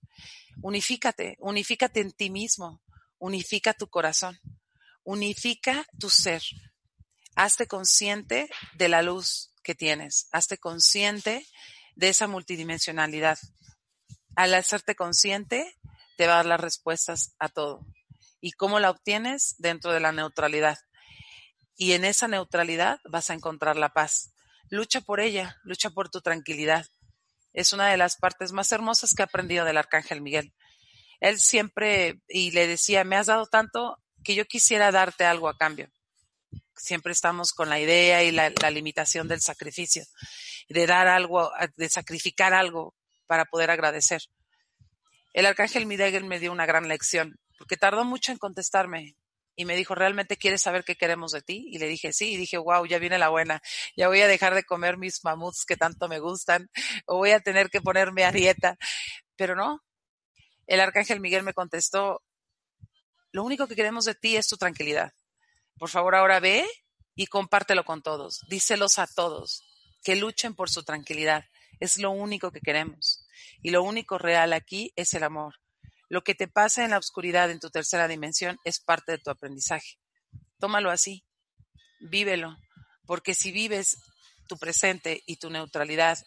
[0.61, 2.83] Unifícate, unifícate en ti mismo,
[3.19, 4.39] unifica tu corazón,
[5.05, 6.43] unifica tu ser.
[7.35, 11.47] Hazte consciente de la luz que tienes, hazte consciente
[11.95, 13.39] de esa multidimensionalidad.
[14.37, 15.79] Al hacerte consciente,
[16.17, 17.87] te va a dar las respuestas a todo.
[18.41, 19.55] ¿Y cómo la obtienes?
[19.59, 20.79] Dentro de la neutralidad.
[21.77, 24.35] Y en esa neutralidad vas a encontrar la paz.
[24.69, 26.87] Lucha por ella, lucha por tu tranquilidad.
[27.53, 30.53] Es una de las partes más hermosas que he aprendido del Arcángel Miguel.
[31.21, 35.57] Él siempre, y le decía, me has dado tanto que yo quisiera darte algo a
[35.57, 35.89] cambio.
[36.75, 40.05] Siempre estamos con la idea y la, la limitación del sacrificio,
[40.69, 42.95] de dar algo, de sacrificar algo
[43.27, 44.23] para poder agradecer.
[45.33, 49.17] El Arcángel Miguel me dio una gran lección porque tardó mucho en contestarme.
[49.55, 51.67] Y me dijo, ¿realmente quieres saber qué queremos de ti?
[51.71, 52.33] Y le dije, sí.
[52.33, 53.61] Y dije, wow, ya viene la buena.
[53.97, 56.71] Ya voy a dejar de comer mis mamuts que tanto me gustan.
[57.07, 58.79] O voy a tener que ponerme a dieta.
[59.37, 59.83] Pero no.
[60.67, 62.23] El arcángel Miguel me contestó,
[63.31, 65.13] lo único que queremos de ti es tu tranquilidad.
[65.79, 66.67] Por favor, ahora ve
[67.15, 68.41] y compártelo con todos.
[68.49, 69.65] Díselos a todos
[70.03, 71.45] que luchen por su tranquilidad.
[71.81, 73.22] Es lo único que queremos.
[73.63, 75.55] Y lo único real aquí es el amor.
[76.09, 79.31] Lo que te pasa en la oscuridad en tu tercera dimensión es parte de tu
[79.31, 79.99] aprendizaje.
[80.59, 81.25] Tómalo así,
[82.01, 82.57] vívelo,
[83.07, 83.97] porque si vives
[84.49, 86.19] tu presente y tu neutralidad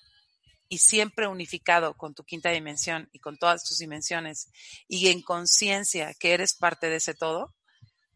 [0.70, 4.50] y siempre unificado con tu quinta dimensión y con todas tus dimensiones
[4.88, 7.54] y en conciencia que eres parte de ese todo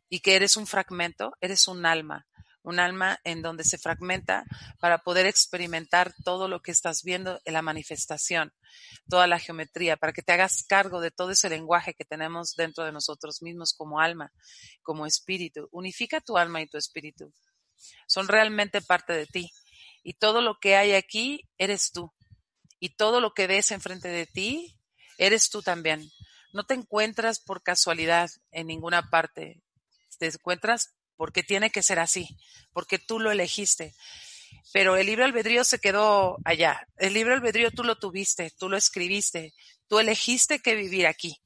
[0.09, 2.27] y que eres un fragmento, eres un alma
[2.69, 4.45] un alma en donde se fragmenta
[4.79, 8.53] para poder experimentar todo lo que estás viendo en la manifestación,
[9.09, 12.85] toda la geometría, para que te hagas cargo de todo ese lenguaje que tenemos dentro
[12.85, 14.31] de nosotros mismos como alma,
[14.83, 15.67] como espíritu.
[15.71, 17.33] Unifica tu alma y tu espíritu.
[18.07, 19.51] Son realmente parte de ti.
[20.03, 22.13] Y todo lo que hay aquí eres tú.
[22.79, 24.77] Y todo lo que ves enfrente de ti,
[25.17, 26.09] eres tú también.
[26.53, 29.61] No te encuentras por casualidad en ninguna parte.
[30.17, 32.37] Te encuentras porque tiene que ser así,
[32.71, 33.93] porque tú lo elegiste.
[34.71, 36.87] Pero el libre albedrío se quedó allá.
[36.95, 39.53] El libre albedrío tú lo tuviste, tú lo escribiste,
[39.89, 41.41] tú elegiste que vivir aquí.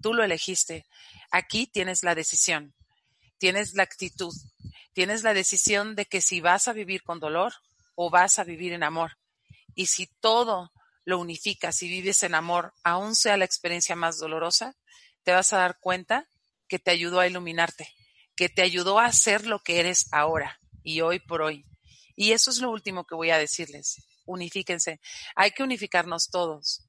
[0.00, 0.86] Tú lo elegiste.
[1.32, 2.76] Aquí tienes la decisión,
[3.38, 4.32] tienes la actitud,
[4.92, 7.54] tienes la decisión de que si vas a vivir con dolor
[7.96, 9.18] o vas a vivir en amor.
[9.74, 10.70] Y si todo
[11.04, 14.76] lo unificas y vives en amor, aun sea la experiencia más dolorosa,
[15.24, 16.28] te vas a dar cuenta
[16.68, 17.92] que te ayudó a iluminarte
[18.42, 21.64] que te ayudó a ser lo que eres ahora y hoy por hoy.
[22.16, 24.04] Y eso es lo último que voy a decirles.
[24.26, 25.00] Unifíquense.
[25.36, 26.84] Hay que unificarnos todos.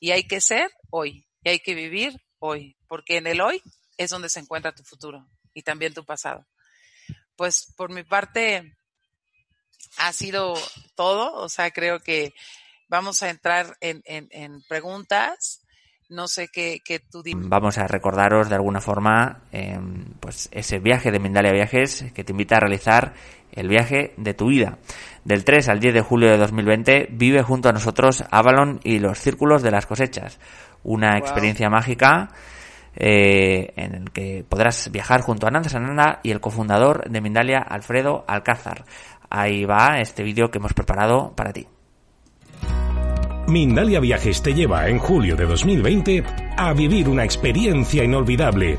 [0.00, 1.28] Y hay que ser hoy.
[1.42, 2.78] Y hay que vivir hoy.
[2.88, 3.60] Porque en el hoy
[3.98, 6.46] es donde se encuentra tu futuro y también tu pasado.
[7.36, 8.74] Pues por mi parte
[9.98, 10.54] ha sido
[10.94, 11.34] todo.
[11.34, 12.32] O sea, creo que
[12.88, 15.64] vamos a entrar en, en preguntas
[16.08, 21.18] no sé qué, tú Vamos a recordaros de alguna forma em, pues ese viaje de
[21.18, 23.12] Mindalia Viajes que te invita a realizar
[23.52, 24.78] el viaje de tu vida.
[25.22, 29.18] Del 3 al 10 de julio de 2020 vive junto a nosotros Avalon y los
[29.18, 30.40] círculos de las cosechas.
[30.82, 32.30] Una experiencia mágica
[32.96, 37.58] eh, en el que podrás viajar junto a Nanda Sananda y el cofundador de Mindalia,
[37.58, 38.86] Alfredo Alcázar.
[39.28, 41.68] Ahí va este vídeo que hemos preparado para ti.
[43.46, 46.24] Mindalia Viajes te lleva en julio de 2020
[46.56, 48.78] a vivir una experiencia inolvidable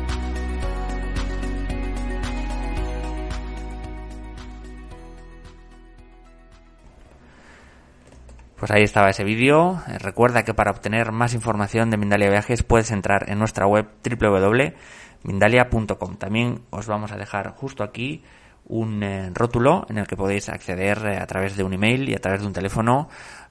[8.61, 9.81] Pues ahí estaba ese vídeo.
[9.87, 14.75] Recuerda que para obtener más información de Mindalia Viajes puedes entrar en nuestra web www
[15.23, 16.17] mindalia.com.
[16.17, 18.23] También os vamos a dejar justo aquí
[18.65, 22.13] un eh, rótulo en el que podéis acceder eh, a través de un email y
[22.13, 23.09] a través de un teléfono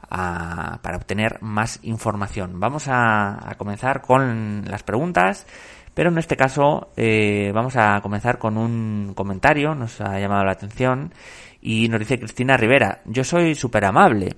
[0.08, 2.60] para obtener más información.
[2.60, 5.44] Vamos a, comenzar con las preguntas,
[5.92, 10.52] pero en este caso eh, vamos a comenzar con un comentario, nos ha llamado la
[10.52, 11.12] atención
[11.60, 14.36] y nos dice Cristina Rivera, yo soy súper amable,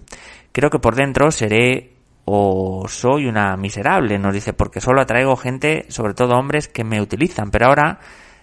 [0.52, 1.92] creo que por dentro seré
[2.24, 7.00] o soy una miserable, nos dice, porque solo atraigo gente, sobre todo hombres, que me
[7.00, 8.00] utilizan, pero ahora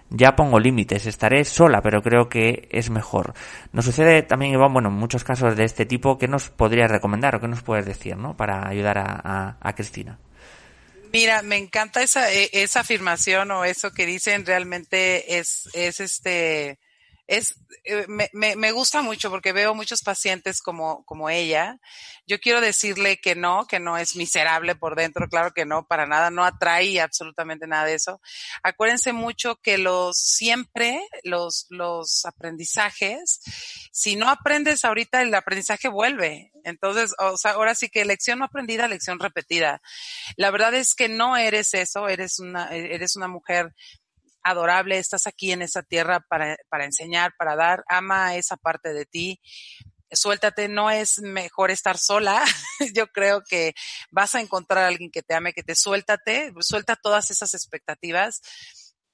[0.10, 3.34] ya pongo límites, estaré sola, pero creo que es mejor.
[3.72, 7.40] Nos sucede también, Iván, bueno, muchos casos de este tipo, ¿qué nos podrías recomendar o
[7.40, 8.36] qué nos puedes decir, ¿no?
[8.36, 10.18] Para ayudar a, a, Cristina.
[11.14, 16.80] Mira, me encanta esa, e, esa afirmación o eso que dicen, realmente es, es este,
[17.30, 21.78] es, eh, me, me, me, gusta mucho porque veo muchos pacientes como, como ella.
[22.26, 26.08] Yo quiero decirle que no, que no es miserable por dentro, claro que no, para
[26.08, 28.20] nada, no atrae absolutamente nada de eso.
[28.64, 33.42] Acuérdense mucho que los, siempre los, los aprendizajes,
[33.92, 36.52] si no aprendes ahorita, el aprendizaje vuelve.
[36.64, 39.82] Entonces, o sea, ahora sí que lección no aprendida, lección repetida.
[40.36, 43.74] La verdad es que no eres eso, eres una, eres una mujer
[44.50, 49.06] adorable, estás aquí en esa tierra para, para enseñar, para dar, ama esa parte de
[49.06, 49.40] ti,
[50.12, 52.44] suéltate, no es mejor estar sola.
[52.94, 53.74] Yo creo que
[54.12, 58.42] vas a encontrar a alguien que te ame, que te suéltate, suelta todas esas expectativas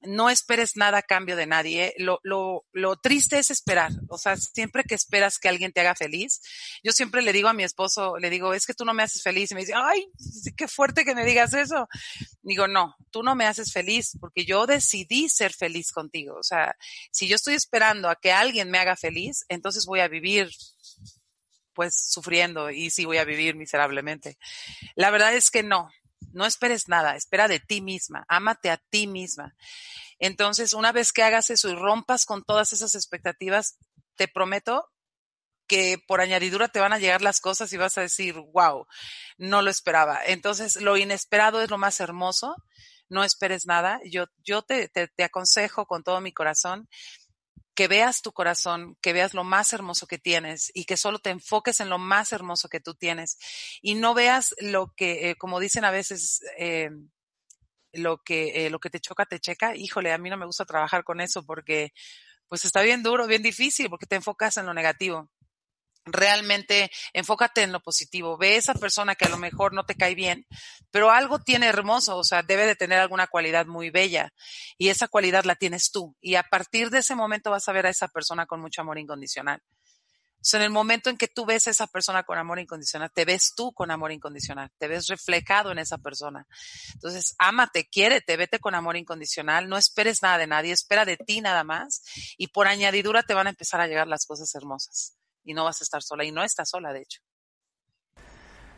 [0.07, 1.93] no esperes nada a cambio de nadie.
[1.97, 3.91] Lo, lo, lo, triste es esperar.
[4.09, 6.41] O sea, siempre que esperas que alguien te haga feliz,
[6.83, 9.21] yo siempre le digo a mi esposo, le digo, es que tú no me haces
[9.23, 9.51] feliz.
[9.51, 10.07] Y me dice, ay,
[10.57, 11.87] qué fuerte que me digas eso.
[12.41, 16.37] Digo, no, tú no me haces feliz porque yo decidí ser feliz contigo.
[16.39, 16.75] O sea,
[17.11, 20.49] si yo estoy esperando a que alguien me haga feliz, entonces voy a vivir
[21.73, 24.37] pues sufriendo y sí voy a vivir miserablemente.
[24.95, 25.89] La verdad es que no,
[26.33, 29.55] no esperes nada, espera de ti misma, ámate a ti misma.
[30.19, 33.77] Entonces, una vez que hagas eso y rompas con todas esas expectativas,
[34.15, 34.89] te prometo
[35.67, 38.85] que por añadidura te van a llegar las cosas y vas a decir, wow,
[39.37, 40.19] no lo esperaba.
[40.25, 42.55] Entonces, lo inesperado es lo más hermoso.
[43.09, 43.99] No esperes nada.
[44.05, 46.87] Yo, yo te, te, te aconsejo con todo mi corazón
[47.75, 51.29] que veas tu corazón, que veas lo más hermoso que tienes y que solo te
[51.29, 53.37] enfoques en lo más hermoso que tú tienes
[53.81, 56.89] y no veas lo que, eh, como dicen a veces, eh,
[57.91, 59.75] lo que, eh, lo que te choca, te checa.
[59.75, 61.91] Híjole, a mí no me gusta trabajar con eso porque
[62.47, 65.29] pues está bien duro, bien difícil porque te enfocas en lo negativo
[66.05, 68.37] realmente enfócate en lo positivo.
[68.37, 70.45] Ve esa persona que a lo mejor no te cae bien,
[70.91, 74.31] pero algo tiene hermoso, o sea, debe de tener alguna cualidad muy bella
[74.77, 76.15] y esa cualidad la tienes tú.
[76.21, 78.99] Y a partir de ese momento vas a ver a esa persona con mucho amor
[78.99, 79.61] incondicional.
[80.41, 83.25] Sea, en el momento en que tú ves a esa persona con amor incondicional, te
[83.25, 86.45] ves tú con amor incondicional, te ves reflejado en esa persona.
[86.93, 91.41] Entonces, ámate, quiérete, vete con amor incondicional, no esperes nada de nadie, espera de ti
[91.41, 92.03] nada más
[92.37, 95.79] y por añadidura te van a empezar a llegar las cosas hermosas y no vas
[95.81, 97.21] a estar sola y no estás sola, de hecho.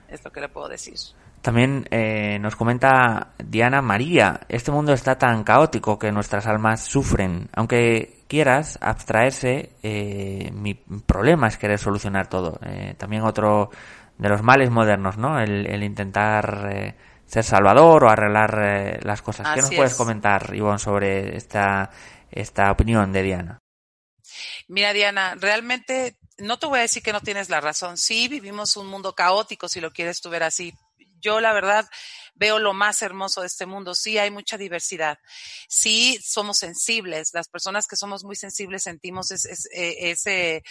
[0.07, 0.95] Es lo que le puedo decir.
[1.41, 7.49] También eh, nos comenta Diana María, este mundo está tan caótico que nuestras almas sufren.
[7.53, 12.59] Aunque quieras abstraerse, eh, mi problema es querer solucionar todo.
[12.65, 13.69] Eh, también otro
[14.17, 15.39] de los males modernos, ¿no?
[15.39, 19.47] El, intentar ser salvador o arreglar las cosas.
[19.53, 21.91] ¿Qué nos puedes comentar, Ivonne, sobre esta,
[22.31, 23.59] esta opinión de Diana?
[24.67, 27.97] Mira, Diana, realmente no te voy a decir que no tienes la razón.
[27.97, 30.73] Sí, vivimos un mundo caótico, si lo quieres tú ver así.
[31.19, 31.89] Yo, la verdad,
[32.35, 33.95] veo lo más hermoso de este mundo.
[33.95, 35.17] Sí, hay mucha diversidad.
[35.67, 37.31] Sí, somos sensibles.
[37.33, 40.63] Las personas que somos muy sensibles sentimos ese, ese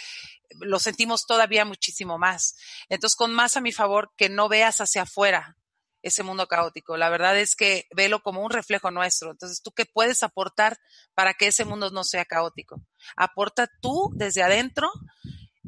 [0.61, 2.55] lo sentimos todavía muchísimo más.
[2.87, 5.57] Entonces, con más a mi favor, que no veas hacia afuera,
[6.01, 6.97] ese mundo caótico.
[6.97, 9.31] La verdad es que velo como un reflejo nuestro.
[9.31, 10.77] Entonces, ¿tú qué puedes aportar
[11.13, 12.81] para que ese mundo no sea caótico?
[13.15, 14.89] Aporta tú desde adentro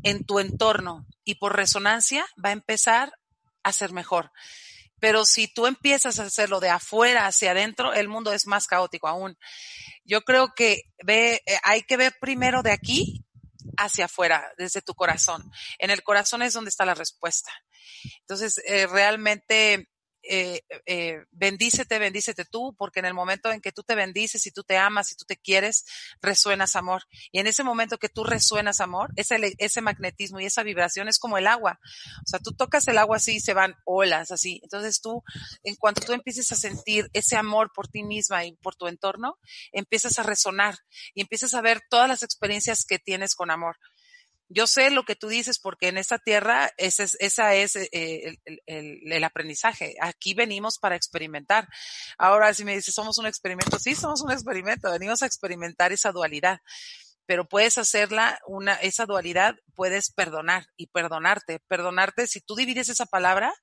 [0.03, 3.13] en tu entorno y por resonancia va a empezar
[3.63, 4.31] a ser mejor.
[4.99, 9.07] Pero si tú empiezas a hacerlo de afuera hacia adentro, el mundo es más caótico
[9.07, 9.37] aún.
[10.03, 13.25] Yo creo que ve, eh, hay que ver primero de aquí
[13.77, 15.49] hacia afuera, desde tu corazón.
[15.77, 17.51] En el corazón es donde está la respuesta.
[18.21, 19.88] Entonces, eh, realmente
[20.23, 24.51] eh, eh, bendícete, bendícete tú, porque en el momento en que tú te bendices y
[24.51, 25.85] tú te amas y tú te quieres,
[26.21, 27.03] resuenas amor.
[27.31, 31.19] Y en ese momento que tú resuenas amor, ese, ese magnetismo y esa vibración es
[31.19, 31.79] como el agua.
[32.23, 34.59] O sea, tú tocas el agua así y se van olas así.
[34.63, 35.23] Entonces tú,
[35.63, 39.37] en cuanto tú empieces a sentir ese amor por ti misma y por tu entorno,
[39.71, 40.75] empiezas a resonar
[41.13, 43.77] y empiezas a ver todas las experiencias que tienes con amor
[44.49, 48.37] yo sé lo que tú dices porque en esta tierra ese es, esa es eh,
[48.65, 49.95] el, aprendizaje.
[50.01, 51.67] Aquí venimos para experimentar.
[52.17, 56.11] Ahora, si me dices, somos un experimento, sí, somos un experimento, venimos a experimentar esa
[56.11, 56.59] dualidad.
[57.27, 61.59] pero puedes hacerla una, esa dualidad, puedes perdonar y perdonarte.
[61.67, 63.53] Perdonarte, si tú divides esa palabra,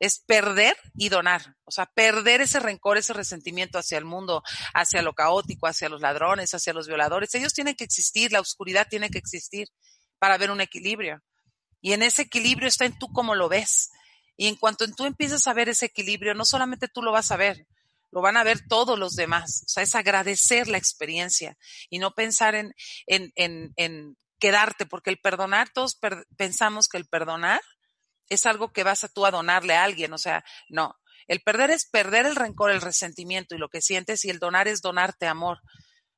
[0.00, 1.56] es perder y donar.
[1.64, 4.42] O sea, perder ese rencor, ese resentimiento hacia el mundo,
[4.72, 7.34] hacia lo caótico, hacia los ladrones, hacia los violadores.
[7.34, 9.68] Ellos tienen que existir, la oscuridad tiene que existir
[10.18, 11.22] para ver un equilibrio.
[11.80, 13.90] Y en ese equilibrio está en tú cómo lo ves.
[14.36, 17.36] Y en cuanto tú empiezas a ver ese equilibrio, no solamente tú lo vas a
[17.36, 17.66] ver,
[18.10, 19.62] lo van a ver todos los demás.
[19.66, 21.56] O sea, es agradecer la experiencia
[21.88, 22.74] y no pensar en,
[23.06, 25.98] en, en, en quedarte, porque el perdonar, todos
[26.36, 27.60] pensamos que el perdonar
[28.28, 30.96] es algo que vas a tú a donarle a alguien, o sea, no.
[31.28, 34.68] El perder es perder el rencor, el resentimiento y lo que sientes y el donar
[34.68, 35.60] es donarte amor,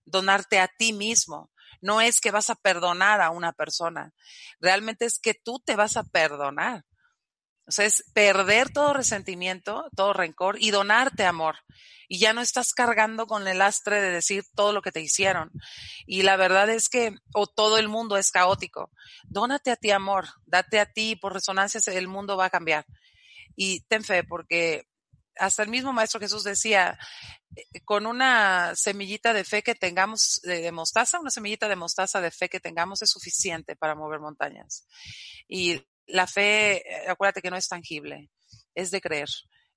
[0.04, 1.50] donarte a ti mismo.
[1.80, 4.12] No es que vas a perdonar a una persona,
[4.60, 6.84] realmente es que tú te vas a perdonar.
[7.68, 11.56] O sea, es perder todo resentimiento, todo rencor y donarte amor.
[12.08, 15.50] Y ya no estás cargando con el lastre de decir todo lo que te hicieron.
[16.06, 18.90] Y la verdad es que, o todo el mundo es caótico.
[19.24, 22.86] Dónate a ti amor, date a ti, por resonancias el mundo va a cambiar.
[23.54, 24.87] Y ten fe, porque
[25.38, 26.98] hasta el mismo Maestro Jesús decía,
[27.54, 32.30] eh, con una semillita de fe que tengamos de, mostaza, una semillita de mostaza de
[32.30, 34.86] fe que tengamos es suficiente para mover montañas.
[35.48, 38.30] Y la fe, eh, acuérdate que no es tangible,
[38.74, 39.28] es de creer,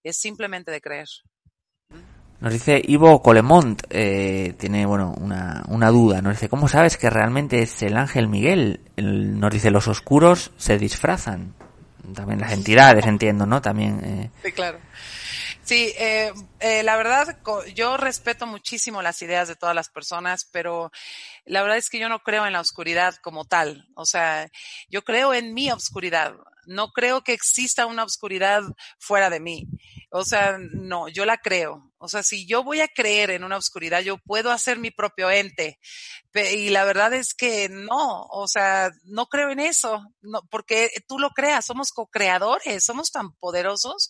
[0.04, 1.08] es simplemente de creer.
[2.40, 7.10] Nos dice Ivo Colemont, eh, tiene bueno una, una duda, nos dice, ¿cómo sabes que
[7.12, 8.82] realmente es el ángel Miguel?
[8.98, 11.54] nos dice, los oscuros se disfrazan.
[12.16, 13.62] También las entidades, entiendo, ¿no?
[13.62, 14.04] También.
[14.04, 14.32] Eh.
[14.44, 14.80] Sí, claro.
[15.64, 17.38] Sí, eh, eh, la verdad,
[17.76, 20.92] yo respeto muchísimo las ideas de todas las personas, pero
[21.46, 23.88] la verdad es que yo no creo en la oscuridad como tal.
[23.96, 24.50] O sea,
[24.90, 26.36] yo creo en mi oscuridad.
[26.66, 28.64] No creo que exista una oscuridad
[29.00, 29.68] fuera de mí.
[30.12, 31.92] O sea, no, yo la creo.
[31.98, 35.30] O sea, si yo voy a creer en una oscuridad, yo puedo hacer mi propio
[35.30, 35.80] ente.
[36.34, 41.20] Y la verdad es que no, o sea, no creo en eso, no, porque tú
[41.20, 44.10] lo creas, somos co-creadores, somos tan poderosos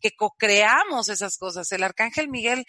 [0.00, 1.70] que co-creamos esas cosas.
[1.72, 2.64] El arcángel Miguel,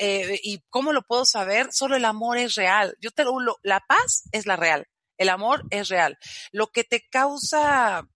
[0.00, 1.72] eh, ¿y cómo lo puedo saber?
[1.72, 2.96] Solo el amor es real.
[3.00, 4.86] Yo te lo, la paz es la real.
[5.18, 6.18] El amor es real.
[6.50, 8.08] Lo que te causa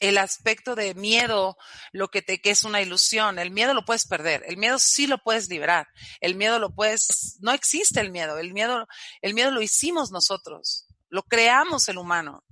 [0.00, 1.56] el aspecto de miedo,
[1.92, 5.06] lo que te que es una ilusión, el miedo lo puedes perder, el miedo sí
[5.06, 5.86] lo puedes liberar,
[6.20, 8.86] el miedo lo puedes, no existe el miedo, el miedo,
[9.22, 12.44] el miedo lo hicimos nosotros, lo creamos el humano.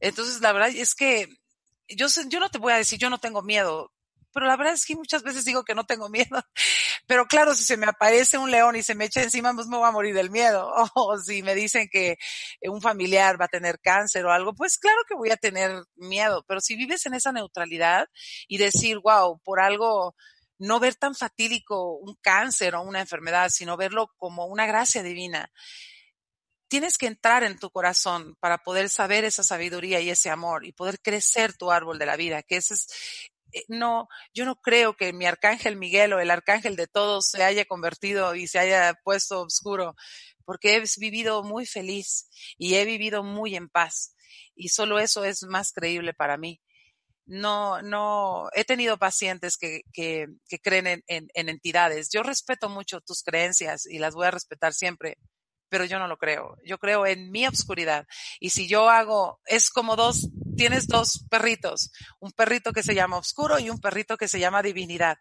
[0.00, 1.28] Entonces, la verdad es que
[1.88, 3.92] yo, yo no te voy a decir, yo no tengo miedo,
[4.32, 6.42] pero la verdad es que muchas veces digo que no tengo miedo.
[7.06, 9.76] Pero claro, si se me aparece un león y se me echa encima, pues me
[9.76, 10.72] voy a morir del miedo.
[10.94, 12.16] O si me dicen que
[12.62, 16.44] un familiar va a tener cáncer o algo, pues claro que voy a tener miedo.
[16.46, 18.08] Pero si vives en esa neutralidad
[18.48, 20.14] y decir, wow, por algo,
[20.58, 25.50] no ver tan fatídico un cáncer o una enfermedad, sino verlo como una gracia divina
[26.72, 30.72] tienes que entrar en tu corazón para poder saber esa sabiduría y ese amor y
[30.72, 33.31] poder crecer tu árbol de la vida, que ese es, eh,
[33.68, 37.64] no, yo no creo que mi arcángel Miguel o el arcángel de todos se haya
[37.64, 39.94] convertido y se haya puesto oscuro,
[40.44, 42.28] porque he vivido muy feliz
[42.58, 44.14] y he vivido muy en paz.
[44.54, 46.60] Y solo eso es más creíble para mí.
[47.24, 50.26] No, no, he tenido pacientes que, que,
[50.60, 52.10] creen en, en, en entidades.
[52.12, 55.18] Yo respeto mucho tus creencias y las voy a respetar siempre,
[55.68, 56.56] pero yo no lo creo.
[56.64, 58.06] Yo creo en mi obscuridad.
[58.40, 61.90] Y si yo hago, es como dos, tienes dos perritos,
[62.20, 65.18] un perrito que se llama oscuro y un perrito que se llama divinidad.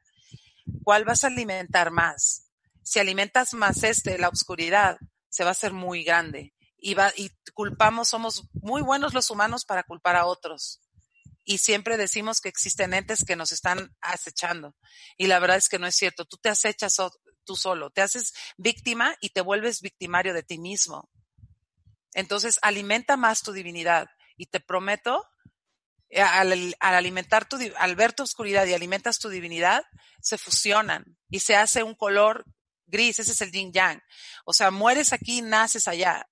[0.84, 2.50] ¿Cuál vas a alimentar más?
[2.84, 4.98] Si alimentas más este, la oscuridad,
[5.30, 6.54] se va a hacer muy grande.
[6.78, 10.82] Y, va, y culpamos, somos muy buenos los humanos para culpar a otros.
[11.44, 14.76] Y siempre decimos que existen entes que nos están acechando.
[15.18, 16.26] Y la verdad es que no es cierto.
[16.26, 16.98] Tú te acechas
[17.44, 21.10] tú solo, te haces víctima y te vuelves victimario de ti mismo.
[22.14, 24.08] Entonces, alimenta más tu divinidad
[24.42, 25.24] y te prometo,
[26.10, 29.84] eh, al, alimentar tu, al ver tu oscuridad y alimentas tu divinidad,
[30.20, 32.44] se fusionan y se hace un color
[32.88, 34.02] gris, ese es el yin yang.
[34.44, 36.28] O sea, mueres aquí naces allá.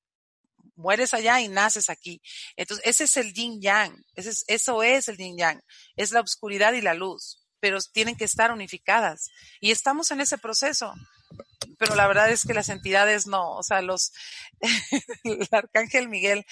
[0.76, 2.20] Mueres allá y naces aquí.
[2.56, 4.04] Entonces, ese es el yin yang.
[4.16, 5.62] Ese es, eso es el yin yang.
[5.96, 9.30] Es la oscuridad y la luz pero tienen que estar unificadas.
[9.60, 10.94] Y estamos en ese proceso.
[11.78, 14.12] Pero la verdad es que las entidades no, o sea, los,
[15.24, 16.46] el arcángel Miguel,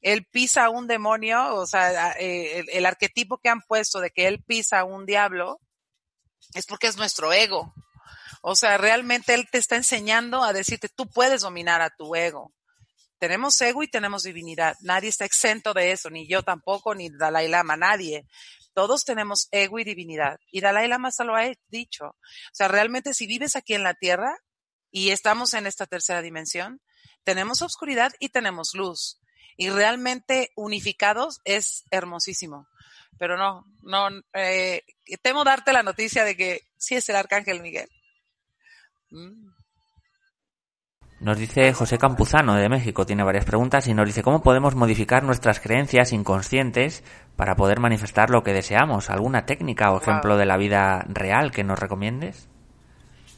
[0.00, 4.26] él pisa un demonio, o sea, eh, el, el arquetipo que han puesto de que
[4.28, 5.60] él pisa un diablo,
[6.54, 7.74] es porque es nuestro ego.
[8.42, 12.52] O sea, realmente él te está enseñando a decirte, tú puedes dominar a tu ego.
[13.18, 14.74] Tenemos ego y tenemos divinidad.
[14.80, 18.26] Nadie está exento de eso, ni yo tampoco, ni Dalai Lama, nadie.
[18.74, 20.38] Todos tenemos ego y divinidad.
[20.50, 22.06] Y Dalai Lama se lo ha dicho.
[22.06, 24.36] O sea, realmente si vives aquí en la Tierra
[24.90, 26.80] y estamos en esta tercera dimensión,
[27.24, 29.20] tenemos oscuridad y tenemos luz.
[29.56, 32.66] Y realmente unificados es hermosísimo.
[33.18, 34.82] Pero no, no, eh,
[35.22, 37.88] temo darte la noticia de que sí es el Arcángel Miguel.
[39.10, 39.61] Mm.
[41.22, 45.22] Nos dice José Campuzano de México, tiene varias preguntas y nos dice cómo podemos modificar
[45.22, 47.04] nuestras creencias inconscientes
[47.36, 49.08] para poder manifestar lo que deseamos.
[49.08, 52.48] ¿Alguna técnica o ejemplo de la vida real que nos recomiendes?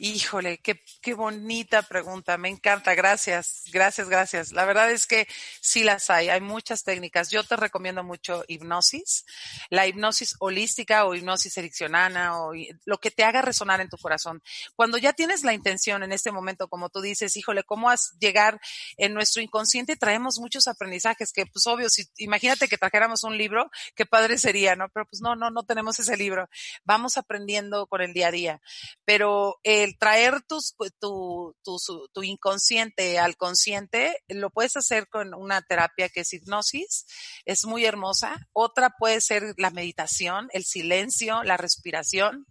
[0.07, 4.53] Híjole, qué, qué bonita pregunta, me encanta, gracias, gracias, gracias.
[4.53, 5.27] La verdad es que
[5.63, 7.31] sí las hay, hay muchas técnicas.
[7.31, 9.25] Yo te recomiendo mucho hipnosis,
[9.71, 12.53] la hipnosis holística o hipnosis ericcionana o
[12.85, 14.43] lo que te haga resonar en tu corazón.
[14.77, 18.61] Cuando ya tienes la intención en este momento, como tú dices, híjole, ¿cómo has llegar
[18.99, 19.97] en nuestro inconsciente?
[19.97, 24.77] Traemos muchos aprendizajes que, pues obvio, si imagínate que trajéramos un libro, qué padre sería,
[24.77, 24.91] ¿no?
[24.91, 26.51] Pero pues no, no, no tenemos ese libro.
[26.85, 28.61] Vamos aprendiendo con el día a día.
[29.07, 31.79] Pero el traer tus, tu, tu,
[32.13, 37.07] tu, inconsciente al consciente, lo puedes hacer con una terapia que es hipnosis,
[37.45, 38.47] es muy hermosa.
[38.53, 42.47] Otra puede ser la meditación, el silencio, la respiración.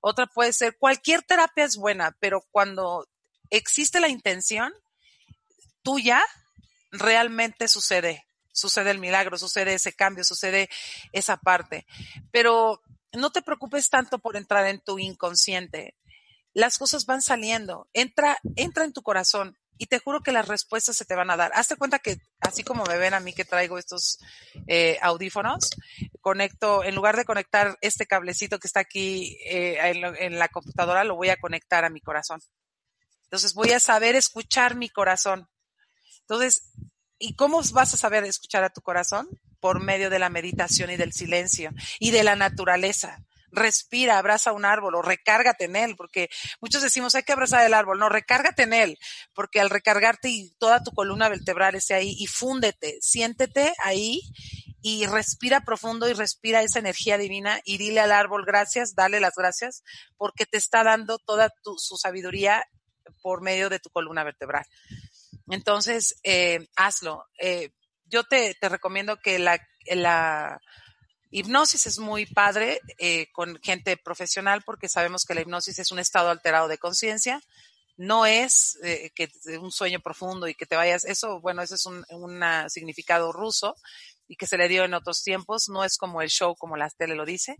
[0.00, 3.06] Otra puede ser, cualquier terapia es buena, pero cuando
[3.50, 4.72] existe la intención
[5.82, 6.22] tuya,
[6.90, 10.68] realmente sucede, sucede el milagro, sucede ese cambio, sucede
[11.12, 11.86] esa parte.
[12.30, 12.82] Pero
[13.12, 15.94] no te preocupes tanto por entrar en tu inconsciente
[16.54, 17.88] las cosas van saliendo.
[17.92, 21.36] Entra, entra en tu corazón y te juro que las respuestas se te van a
[21.36, 21.52] dar.
[21.54, 24.18] Hazte cuenta que así como me ven a mí que traigo estos
[24.66, 25.70] eh, audífonos,
[26.20, 31.04] conecto, en lugar de conectar este cablecito que está aquí eh, en, en, la computadora,
[31.04, 32.40] lo voy a conectar a mi corazón.
[33.24, 35.48] Entonces voy a saber escuchar mi corazón.
[36.22, 36.72] Entonces,
[37.18, 39.28] ¿y cómo vas a saber escuchar a tu corazón?
[39.60, 44.64] Por medio de la meditación y del silencio y de la naturaleza respira, abraza un
[44.64, 46.28] árbol o recárgate en él, porque
[46.60, 48.98] muchos decimos hay que abrazar el árbol, no, recárgate en él,
[49.34, 54.20] porque al recargarte y toda tu columna vertebral esté ahí y fúndete, siéntete ahí
[54.80, 59.34] y respira profundo y respira esa energía divina y dile al árbol gracias, dale las
[59.36, 59.82] gracias,
[60.16, 62.64] porque te está dando toda su sabiduría
[63.22, 64.64] por medio de tu columna vertebral.
[65.50, 67.24] Entonces, eh, hazlo.
[67.40, 67.70] Eh,
[68.04, 70.60] yo te, te recomiendo que la, la
[71.30, 75.98] Hipnosis es muy padre eh, con gente profesional porque sabemos que la hipnosis es un
[75.98, 77.42] estado alterado de conciencia.
[77.96, 81.84] No es eh, que un sueño profundo y que te vayas, eso, bueno, ese es
[81.84, 82.04] un,
[82.68, 83.76] significado ruso
[84.26, 85.68] y que se le dio en otros tiempos.
[85.68, 87.56] No es como el show, como la tele lo dice.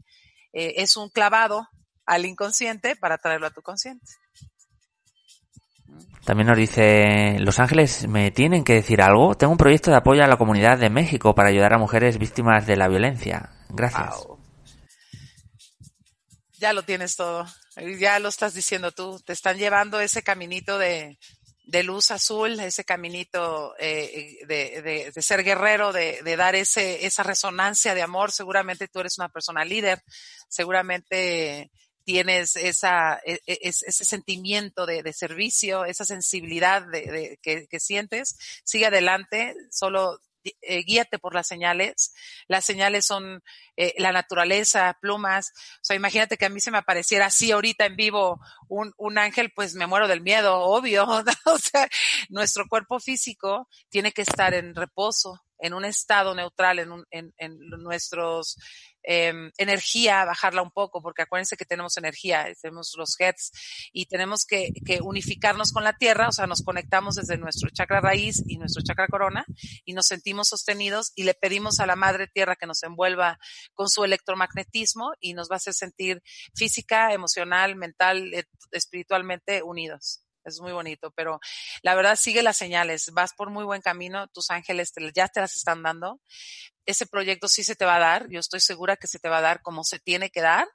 [0.53, 1.69] Eh, es un clavado
[2.07, 4.07] al inconsciente para traerlo a tu consciente.
[6.25, 9.35] También nos dice, Los Ángeles, ¿me tienen que decir algo?
[9.35, 12.66] Tengo un proyecto de apoyo a la comunidad de México para ayudar a mujeres víctimas
[12.66, 13.58] de la violencia.
[13.69, 14.14] Gracias.
[16.59, 17.47] Ya lo tienes todo.
[18.01, 19.21] Ya lo estás diciendo tú.
[19.21, 21.19] Te están llevando ese caminito de,
[21.85, 28.33] luz azul, ese caminito eh, de, ser guerrero, de, dar ese, esa resonancia de amor.
[28.33, 30.03] Seguramente tú eres una persona líder.
[30.49, 31.71] Seguramente
[32.09, 36.87] tienes esa, e, e, ese sentimiento de, servicio, esa sensibilidad
[37.43, 40.19] que, sientes, sigue adelante, solo
[40.62, 42.14] eh, guíate por las señales.
[42.46, 43.42] Las señales son
[43.76, 45.53] eh, la naturaleza, plumas.
[45.76, 49.18] O sea, imagínate que a mí se me apareciera así ahorita en vivo un, un
[49.18, 51.07] ángel, pues me muero del miedo, obvio.
[51.46, 51.88] o sea,
[52.28, 57.35] nuestro cuerpo físico tiene que estar en reposo, en un estado neutral, en, un, en,
[57.39, 58.57] en nuestros
[59.11, 63.51] eh, energía, bajarla un poco, porque acuérdense que tenemos energía, tenemos los hertz
[63.93, 68.01] y tenemos que, que, unificarnos con la tierra, o sea, nos conectamos desde nuestro chakra
[68.01, 69.47] raíz y nuestro chakra corona
[69.85, 73.39] y nos sentimos sostenidos y le pedimos a la madre tierra que nos envuelva
[73.73, 76.23] con su electromagnetismo y nos va a hacer sentir
[76.55, 80.23] física, emocional, mental, eh, espiritualmente unidos
[80.55, 81.40] es muy bonito, pero
[81.82, 85.57] la verdad sigue las señales, vas por muy buen camino, tus ángeles ya te las
[85.57, 86.20] están dando,
[86.86, 89.38] ese proyecto sí se te va a dar, yo estoy segura que se te va
[89.38, 90.66] a dar como se tiene que dar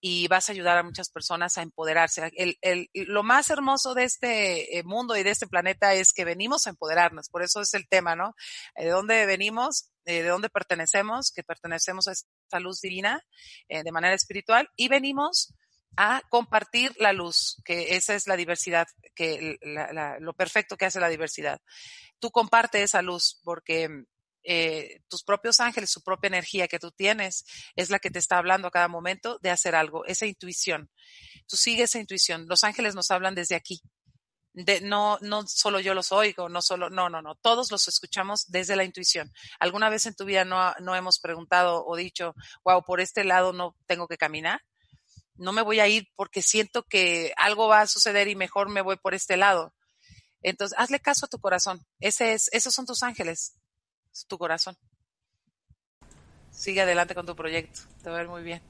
[0.00, 2.30] y vas a ayudar a muchas personas a empoderarse.
[2.36, 6.24] El, el, lo más hermoso de este eh, mundo y de este planeta es que
[6.24, 8.34] venimos a empoderarnos, por eso es el tema, ¿no?
[8.76, 9.90] Eh, ¿De dónde venimos?
[10.04, 11.32] Eh, ¿De dónde pertenecemos?
[11.32, 13.22] Que pertenecemos a esta luz divina
[13.68, 15.54] de manera espiritual y venimos
[15.96, 19.58] a compartir la luz, que esa es la diversidad, que
[20.20, 21.60] lo perfecto que hace la diversidad.
[22.18, 24.04] Tú comparte esa luz porque
[24.44, 27.44] eh, tus propios ángeles, su propia energía que tú tienes,
[27.76, 30.90] es la que te está hablando a cada momento de hacer algo, esa intuición.
[31.46, 32.46] Tú sigues esa intuición.
[32.48, 33.82] Los ángeles nos hablan desde aquí.
[34.54, 38.46] De, no, no solo yo los oigo, no solo, no, no, no, todos los escuchamos
[38.48, 39.30] desde la intuición.
[39.60, 42.34] ¿Alguna vez en tu vida no, no hemos preguntado o dicho,
[42.64, 44.62] wow, por este lado no tengo que caminar?
[45.38, 48.82] No me voy a ir porque siento que algo va a suceder y mejor me
[48.82, 49.74] voy por este lado.
[50.42, 51.84] Entonces, hazle caso a tu corazón.
[52.00, 53.56] Ese es, esos son tus ángeles,
[54.28, 54.76] tu corazón.
[56.50, 57.80] Sigue adelante con tu proyecto.
[58.02, 58.62] Te va a ver muy bien.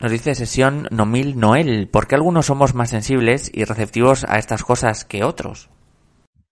[0.00, 4.62] Nos dice sesión Nomil Noel, ¿por qué algunos somos más sensibles y receptivos a estas
[4.62, 5.68] cosas que otros?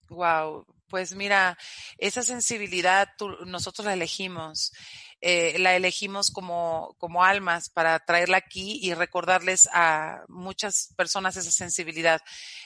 [0.08, 1.56] Wow, pues mira,
[1.98, 3.08] esa sensibilidad
[3.46, 4.72] nosotros la elegimos
[5.20, 11.50] eh, la elegimos como, como almas para traerla aquí y recordarles a muchas personas esa
[11.50, 12.20] sensibilidad.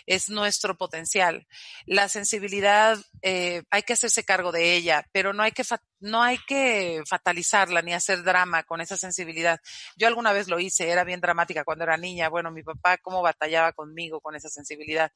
[0.06, 1.46] Es nuestro potencial.
[1.86, 5.64] La sensibilidad eh, hay que hacerse cargo de ella, pero no hay que
[6.00, 9.60] no hay que fatalizarla ni hacer drama con esa sensibilidad.
[9.96, 12.30] Yo alguna vez lo hice, era bien dramática cuando era niña.
[12.30, 15.12] Bueno, mi papá cómo batallaba conmigo con esa sensibilidad.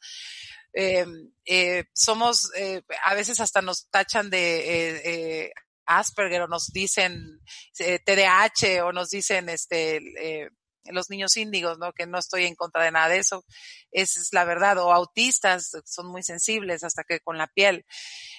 [0.72, 5.53] Em, eh, somos, eh, a veces hasta nos tachan de eh,
[5.87, 7.41] Asperger o nos dicen
[7.76, 10.51] TDAH eh, o nos dicen este eh,
[10.87, 11.93] los niños índigos, ¿no?
[11.93, 13.45] Que no estoy en contra de nada de eso.
[13.91, 14.78] Esa es la verdad.
[14.78, 17.87] O autistas son muy sensibles hasta que con la piel.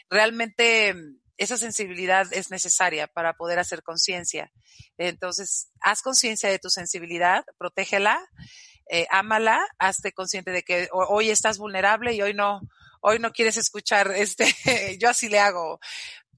[0.10, 0.96] Realmente
[1.38, 4.52] esa sensibilidad es necesaria para poder hacer conciencia.
[4.98, 8.20] Entonces, haz conciencia de tu sensibilidad, protégela,
[8.90, 12.62] eh, ámala, hazte consciente de que hoy estás vulnerable y hoy no,
[13.02, 14.46] hoy no quieres escuchar este,
[15.00, 15.80] yo así le hago.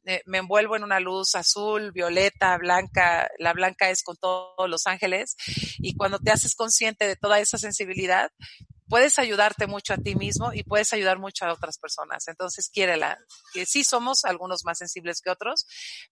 [0.10, 4.88] Eh, me envuelvo en una luz azul, violeta, blanca, la blanca es con todos los
[4.88, 5.36] ángeles,
[5.80, 8.32] y cuando te haces consciente de toda esa sensibilidad,
[8.88, 12.26] puedes ayudarte mucho a ti mismo y puedes ayudar mucho a otras personas.
[12.30, 13.18] Entonces, quiérela.
[13.54, 15.66] Que sí somos algunos más sensibles que otros,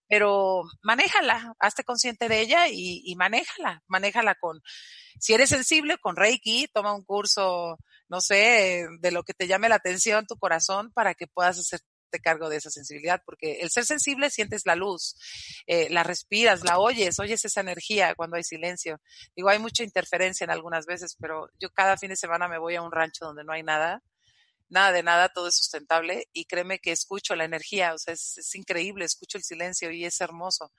[0.10, 3.82] pero manéjala, hazte consciente de ella y, y manéjala.
[3.88, 4.62] Manéjala con,
[5.22, 7.78] si eres sensible, con Reiki, toma un curso,
[8.10, 11.80] no sé, de lo que te llame la atención, tu corazón, para que puedas hacer
[12.20, 15.16] cargo de esa sensibilidad, porque el ser sensible sientes la luz,
[15.68, 19.02] eh, la respiras, la oyes, oyes esa energía cuando hay silencio.
[19.36, 22.76] Digo, hay mucha interferencia en algunas veces, pero yo cada fin de semana me voy
[22.76, 24.02] a un rancho donde no hay nada,
[24.70, 28.56] nada de nada, todo es sustentable y créeme que escucho la energía, o sea, es,
[28.56, 30.72] increíble, escucho el silencio y es hermoso.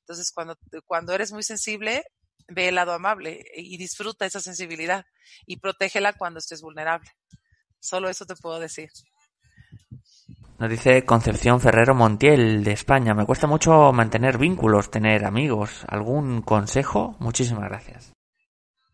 [0.00, 2.04] Entonces, cuando, cuando eres muy sensible,
[2.48, 5.04] ve el lado amable y disfruta esa sensibilidad
[5.46, 7.10] y protégela cuando estés vulnerable.
[7.78, 8.90] Solo eso te puedo decir.
[10.60, 13.14] Nos dice Concepción Ferrero Montiel de España.
[13.14, 15.86] Me cuesta mucho mantener vínculos, tener amigos.
[15.88, 17.16] ¿Algún consejo?
[17.18, 18.12] Muchísimas gracias.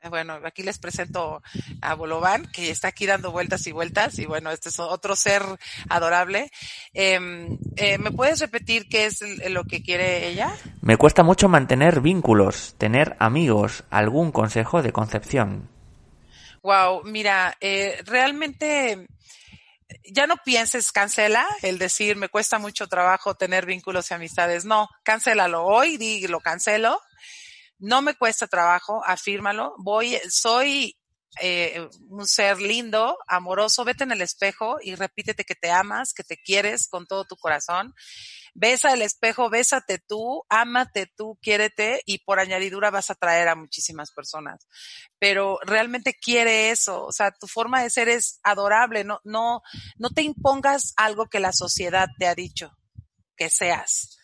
[0.00, 1.42] Eh, bueno, aquí les presento
[1.82, 5.42] a Bolovan, que está aquí dando vueltas y vueltas, y bueno, este es otro ser
[5.88, 6.52] adorable.
[6.94, 9.18] Em, eh, ¿Me puedes repetir qué es
[9.50, 10.54] lo que quiere ella?
[10.82, 13.82] Me cuesta mucho mantener vínculos, tener amigos.
[13.90, 15.68] ¿Algún consejo de Concepción?
[16.62, 19.08] Wow, mira, eh, realmente
[20.12, 24.64] ya no pienses, cancela el decir, me cuesta mucho trabajo tener vínculos y amistades.
[24.64, 27.00] No, cancélalo hoy, di, lo cancelo.
[27.78, 29.74] No me cuesta trabajo, afírmalo.
[29.78, 30.96] Voy, soy
[31.40, 36.24] eh, un ser lindo, amoroso, vete en el espejo y repítete que te amas, que
[36.24, 37.94] te quieres con todo tu corazón
[38.56, 43.54] besa el espejo, bésate tú, ámate tú, quiérete y por añadidura vas a atraer a
[43.54, 44.66] muchísimas personas.
[45.18, 49.60] Pero realmente quiere eso, o sea, tu forma de ser es adorable, no, no,
[49.98, 52.72] no te impongas algo que la sociedad te ha dicho
[53.36, 54.18] que seas.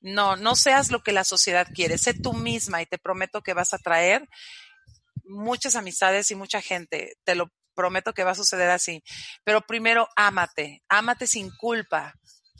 [0.00, 3.54] No, no seas lo que la sociedad quiere, sé tú misma y te prometo que
[3.54, 4.28] vas a traer
[5.24, 9.02] muchas amistades y mucha gente, te lo prometo que va a suceder así.
[9.44, 12.14] Pero primero, ámate, ámate sin culpa,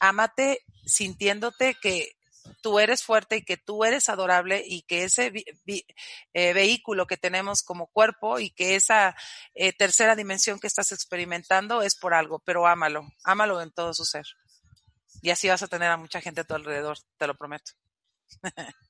[0.08, 2.16] ámate sintiéndote que
[2.60, 5.32] tú eres fuerte y que tú eres adorable y que ese
[6.34, 9.16] eh, vehículo que tenemos como cuerpo y que esa
[9.54, 14.04] eh, tercera dimensión que estás experimentando es por algo, pero ámalo, ámalo en todo su
[14.04, 14.26] ser.
[15.22, 17.72] Y así vas a tener a mucha gente a tu alrededor, te lo prometo.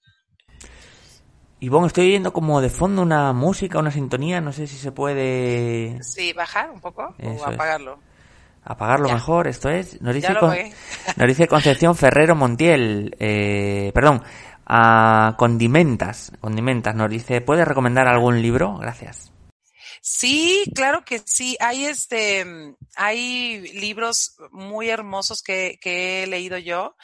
[1.60, 4.92] Y bueno, estoy oyendo como de fondo una música, una sintonía, no sé si se
[4.92, 5.98] puede...
[6.02, 7.98] Sí, bajar un poco o apagarlo
[8.64, 10.00] apagarlo mejor, esto es.
[10.00, 10.32] Nos dice,
[11.16, 14.22] nos dice Concepción Ferrero Montiel, eh, perdón,
[14.66, 18.78] a Condimentas, Condimentas, nos dice, ¿puedes recomendar algún libro?
[18.78, 19.30] Gracias.
[20.00, 21.56] Sí, claro que sí.
[21.60, 22.44] Hay este,
[22.94, 26.94] hay libros muy hermosos que, que he leído yo.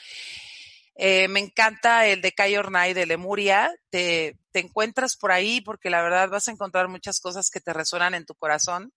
[0.96, 3.74] Eh, me encanta el de Kai Ornay de Lemuria.
[3.88, 7.72] Te, te encuentras por ahí porque la verdad vas a encontrar muchas cosas que te
[7.72, 8.92] resuenan en tu corazón.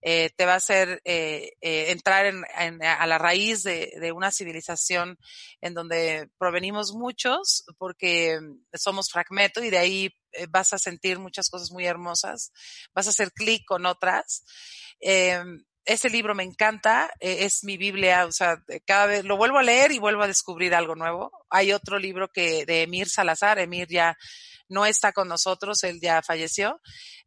[0.00, 2.44] Eh, te va a hacer eh, eh, entrar en,
[2.84, 5.18] a la raíz de, de, una civilización
[5.60, 8.38] en donde provenimos muchos porque
[8.74, 10.14] somos fragmento y de ahí
[10.50, 12.52] vas a sentir muchas cosas muy hermosas,
[12.94, 14.44] vas a hacer clic con otras.
[15.00, 19.90] Ese libro me encanta, es mi Biblia, o sea, cada vez lo vuelvo a leer
[19.90, 21.32] y vuelvo a descubrir algo nuevo.
[21.48, 24.16] Hay otro libro que de Emir Salazar, Emir ya
[24.68, 26.80] no está con nosotros, él ya falleció,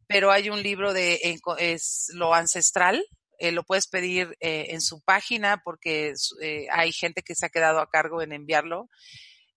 [0.06, 3.04] pero hay un libro de es lo ancestral,
[3.42, 7.48] eh, lo puedes pedir eh, en su página porque eh, hay gente que se ha
[7.48, 8.88] quedado a cargo en enviarlo.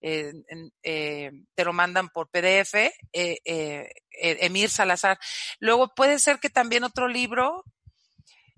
[0.00, 2.74] te lo mandan por PDF,
[3.12, 5.18] Emir Salazar.
[5.60, 7.64] Luego puede ser que también otro libro.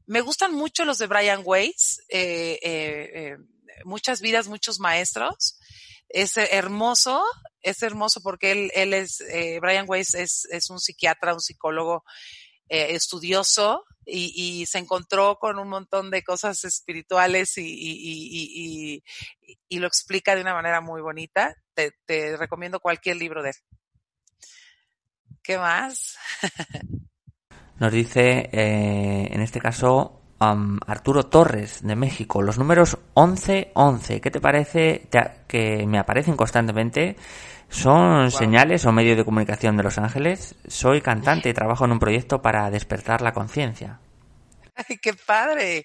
[0.06, 2.02] Me gustan mucho los de Brian Weiss,
[3.84, 5.58] muchas vidas, muchos maestros
[6.08, 7.24] es hermoso,
[7.62, 12.04] es hermoso porque él, él es, eh, Brian Weiss es, es, un psiquiatra, un psicólogo
[12.68, 19.02] eh, estudioso y, y, se encontró con un montón de cosas espirituales y, y,
[19.68, 21.54] y, lo explica de una manera muy bonita.
[21.74, 23.56] Te, te recomiendo cualquier libro de él.
[25.42, 26.16] ¿Qué más?
[27.78, 34.40] Nos dice, eh, en este caso, Arturo Torres de México, los números 11-11, ¿qué te
[34.40, 35.08] parece
[35.48, 37.16] que me aparecen constantemente?
[37.68, 40.54] ¿Son señales o medios de comunicación de Los Ángeles?
[40.66, 43.98] Soy cantante y trabajo en un proyecto para despertar la conciencia.
[44.88, 45.84] ¡Ay, qué padre!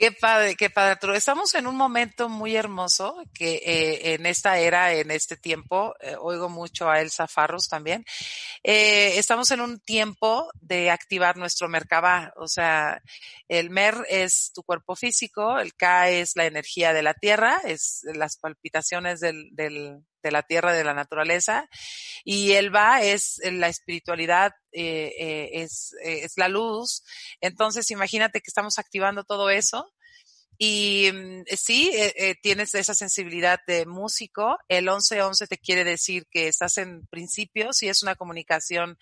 [0.00, 0.98] Qué padre, qué padre.
[1.14, 6.16] Estamos en un momento muy hermoso que eh, en esta era, en este tiempo, eh,
[6.18, 8.06] oigo mucho a Elsa Farros también.
[8.62, 12.32] Eh, estamos en un tiempo de activar nuestro Merkabah.
[12.36, 13.02] O sea,
[13.46, 18.00] el Mer es tu cuerpo físico, el K es la energía de la tierra, es
[18.14, 21.68] las palpitaciones del, del, de la tierra, de la naturaleza,
[22.24, 27.02] y el va es la espiritualidad, eh, eh, es, eh, es la luz.
[27.40, 29.92] Entonces, imagínate que estamos activando todo eso.
[30.62, 31.90] Y mm, sí,
[32.42, 34.58] tienes esa sensibilidad de músico.
[34.68, 38.98] El 1111 te quiere decir que estás en principios y es una comunicación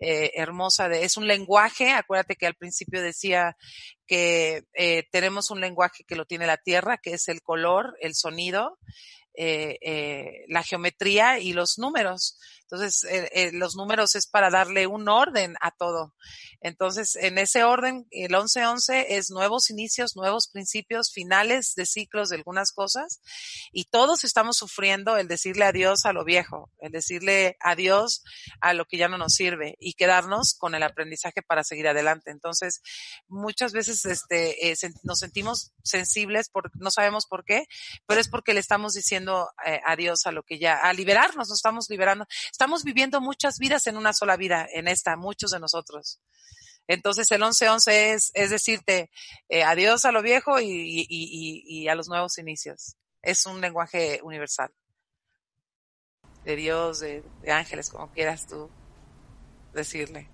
[0.00, 0.88] hermosa.
[0.88, 1.92] De, es un lenguaje.
[1.92, 3.56] Acuérdate que al principio decía
[4.04, 4.64] que
[5.12, 8.78] tenemos un lenguaje que lo tiene la tierra, que es el color, el sonido
[9.36, 12.38] eh, eh, la geometría y los números.
[12.68, 16.14] Entonces, eh, eh, los números es para darle un orden a todo.
[16.60, 22.36] Entonces, en ese orden, el 11-11 es nuevos inicios, nuevos principios, finales de ciclos de
[22.36, 23.20] algunas cosas.
[23.70, 28.24] Y todos estamos sufriendo el decirle adiós a lo viejo, el decirle adiós
[28.60, 32.32] a lo que ya no nos sirve y quedarnos con el aprendizaje para seguir adelante.
[32.32, 32.80] Entonces,
[33.28, 37.66] muchas veces este, eh, nos sentimos sensibles, por, no sabemos por qué,
[38.06, 39.25] pero es porque le estamos diciendo
[39.64, 43.86] eh, adiós a lo que ya, a liberarnos, nos estamos liberando Estamos viviendo muchas vidas
[43.86, 46.20] en una sola vida, en esta, muchos de nosotros.
[46.88, 49.10] Entonces el 11-11 es, es decirte
[49.48, 52.96] eh, adiós a lo viejo y, y, y, y, a los nuevos inicios.
[53.22, 54.72] Es un lenguaje universal.
[56.44, 58.70] De Dios, de, de ángeles, como quieras tú
[59.72, 60.28] decirle.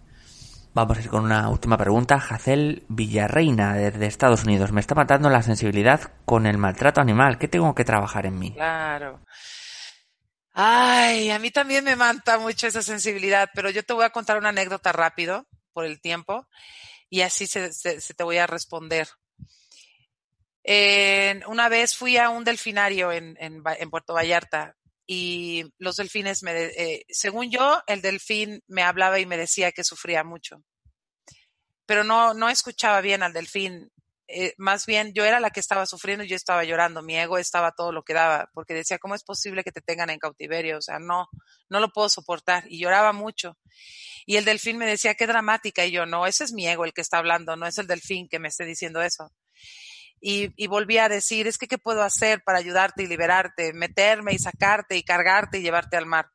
[0.74, 2.18] Vamos a ir con una última pregunta.
[2.18, 4.72] Jacel Villarreina, desde Estados Unidos.
[4.72, 7.38] Me está matando la sensibilidad con el maltrato animal.
[7.38, 8.54] ¿Qué tengo que trabajar en mí?
[8.54, 9.20] Claro.
[10.54, 14.38] Ay, a mí también me manta mucho esa sensibilidad, pero yo te voy a contar
[14.38, 16.46] una anécdota rápido por el tiempo
[17.10, 17.70] y así se,
[18.16, 19.08] te voy a responder.
[21.46, 24.74] Una vez fui a un delfinario en Puerto Vallarta
[25.06, 29.84] y los delfines me, eh, según yo, el delfín me hablaba y me decía que
[29.84, 30.62] sufría mucho,
[31.86, 33.90] pero no, no escuchaba bien al delfín
[34.34, 37.36] eh, más bien yo era la que estaba sufriendo y yo estaba llorando, mi ego
[37.36, 40.78] estaba todo lo que daba, porque decía, ¿cómo es posible que te tengan en cautiverio?
[40.78, 41.28] O sea, no,
[41.68, 43.58] no lo puedo soportar y lloraba mucho.
[44.24, 46.94] Y el delfín me decía, qué dramática, y yo, no, ese es mi ego el
[46.94, 49.30] que está hablando, no es el delfín que me esté diciendo eso.
[50.24, 53.72] Y, volví a decir, es que, ¿qué puedo hacer para ayudarte y liberarte?
[53.72, 56.30] Meterme y sacarte y cargarte y llevarte al mar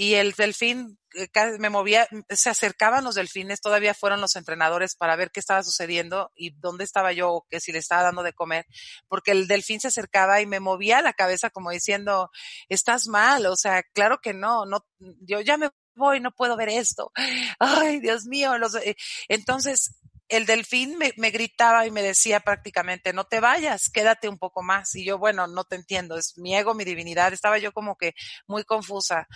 [0.00, 1.28] y el delfín eh,
[1.58, 6.30] me movía, se acercaban los delfines, todavía fueron los entrenadores para ver qué estaba sucediendo
[6.36, 8.64] y dónde estaba yo que si le estaba dando de comer,
[9.08, 12.30] porque el delfín se acercaba y me movía la cabeza como diciendo,
[12.68, 16.68] estás mal, o sea, claro que no, no, yo ya me voy, no puedo ver
[16.68, 17.10] esto.
[17.58, 18.52] Ay, Dios mío,
[18.84, 18.94] eh,
[19.26, 19.96] entonces
[20.28, 24.94] el delfín me, gritaba y me decía prácticamente, no te vayas, quédate un poco más.
[24.94, 27.32] Y yo, bueno, no te entiendo, es mi ego, mi divinidad.
[27.32, 28.14] Estaba yo como que
[28.46, 29.26] muy confusa.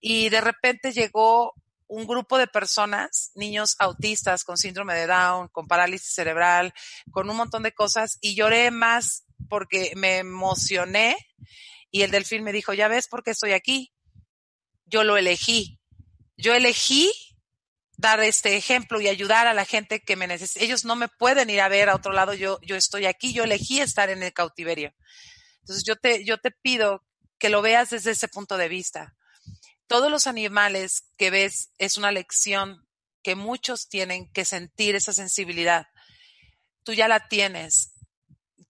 [0.00, 1.54] Y de repente llegó
[1.86, 6.72] un grupo de personas, niños autistas con síndrome de Down, con parálisis cerebral,
[7.10, 11.16] con un montón de cosas, y lloré más porque me emocioné.
[11.90, 13.92] Y el delfín me dijo, ya ves por qué estoy aquí.
[14.86, 15.78] Yo lo elegí.
[16.38, 17.12] Yo elegí
[18.02, 20.64] dar este ejemplo y ayudar a la gente que me necesita.
[20.64, 23.44] Ellos no me pueden ir a ver a otro lado, yo, yo estoy aquí, yo
[23.44, 24.92] elegí estar en el cautiverio.
[25.60, 27.04] Entonces yo te, yo te pido
[27.38, 29.14] que lo veas desde ese punto de vista.
[29.86, 32.86] Todos los animales que ves es una lección
[33.22, 35.86] que muchos tienen que sentir esa sensibilidad.
[36.82, 37.92] Tú ya la tienes.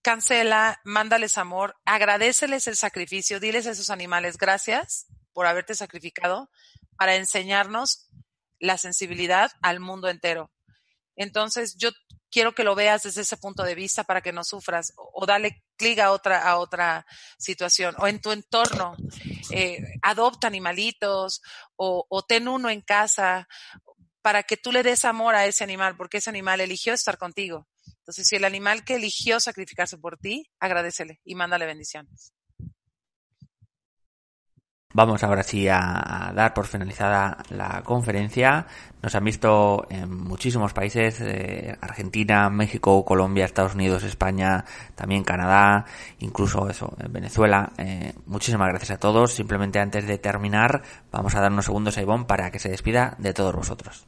[0.03, 6.51] Cancela, mándales amor, agradeceles el sacrificio, diles a esos animales gracias por haberte sacrificado
[6.99, 8.11] para enseñarnos
[8.63, 10.51] la sensibilidad al mundo entero.
[11.17, 11.91] Entonces, yo
[12.31, 15.65] quiero que lo veas desde ese punto de vista para que no sufras o, dale
[15.77, 17.05] clic a otra, a otra
[17.39, 18.97] situación o en tu entorno.
[19.51, 21.43] Eh, adopta animalitos
[21.77, 23.49] o, o ten uno en casa
[24.23, 27.69] para que tú le des amor a ese animal porque ese animal eligió estar contigo.
[27.99, 32.33] Entonces, si el animal que eligió sacrificarse por ti, agradecele y mándale bendiciones.
[34.95, 38.67] Vamos ahora sí a, dar por finalizada la conferencia.
[39.03, 44.65] Nos han visto en muchísimos países, eh, Argentina, México, Colombia, Estados Unidos, España,
[44.95, 45.87] también Canadá,
[46.19, 47.73] incluso eso, Venezuela.
[47.79, 49.33] Eh, muchísimas gracias a todos.
[49.33, 53.17] Simplemente antes de terminar, vamos a dar unos segundos a Ivonne para que se despida
[53.19, 54.07] de todos vosotros.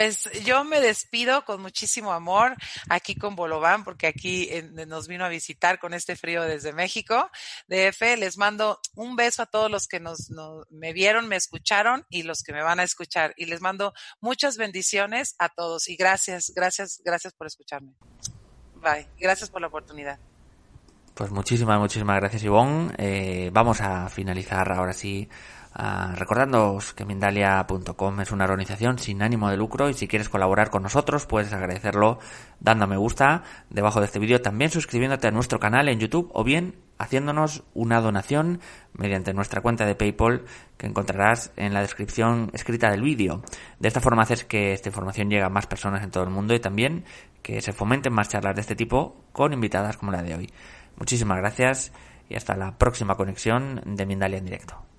[0.00, 2.56] Pues yo me despido con muchísimo amor
[2.88, 4.48] aquí con Bolobán, porque aquí
[4.86, 7.30] nos vino a visitar con este frío desde México.
[7.68, 10.30] DF, les mando un beso a todos los que nos,
[10.70, 13.34] me vieron, me escucharon y los que me van a escuchar.
[13.36, 13.92] Y les mando
[14.22, 17.92] muchas bendiciones a todos y gracias, gracias, gracias por escucharme.
[18.76, 19.06] Bye.
[19.18, 20.18] Gracias por la oportunidad.
[21.12, 22.94] Pues muchísimas, muchísimas gracias, Ivonne.
[22.96, 25.28] Eh, vamos a finalizar ahora sí
[25.72, 30.82] Uh, que Mindalia.com es una organización sin ánimo de lucro y si quieres colaborar con
[30.82, 32.18] nosotros puedes agradecerlo
[32.58, 36.28] dando a me gusta debajo de este vídeo, también suscribiéndote a nuestro canal en YouTube
[36.34, 38.58] o bien haciéndonos una donación
[38.94, 40.44] mediante nuestra cuenta de PayPal
[40.76, 43.42] que encontrarás en la descripción escrita del vídeo.
[43.78, 46.52] De esta forma haces que esta información llegue a más personas en todo el mundo
[46.52, 47.04] y también
[47.42, 50.52] que se fomenten más charlas de este tipo con invitadas como la de hoy.
[50.96, 51.92] Muchísimas gracias
[52.28, 54.89] y hasta la próxima conexión de Mindalia en directo.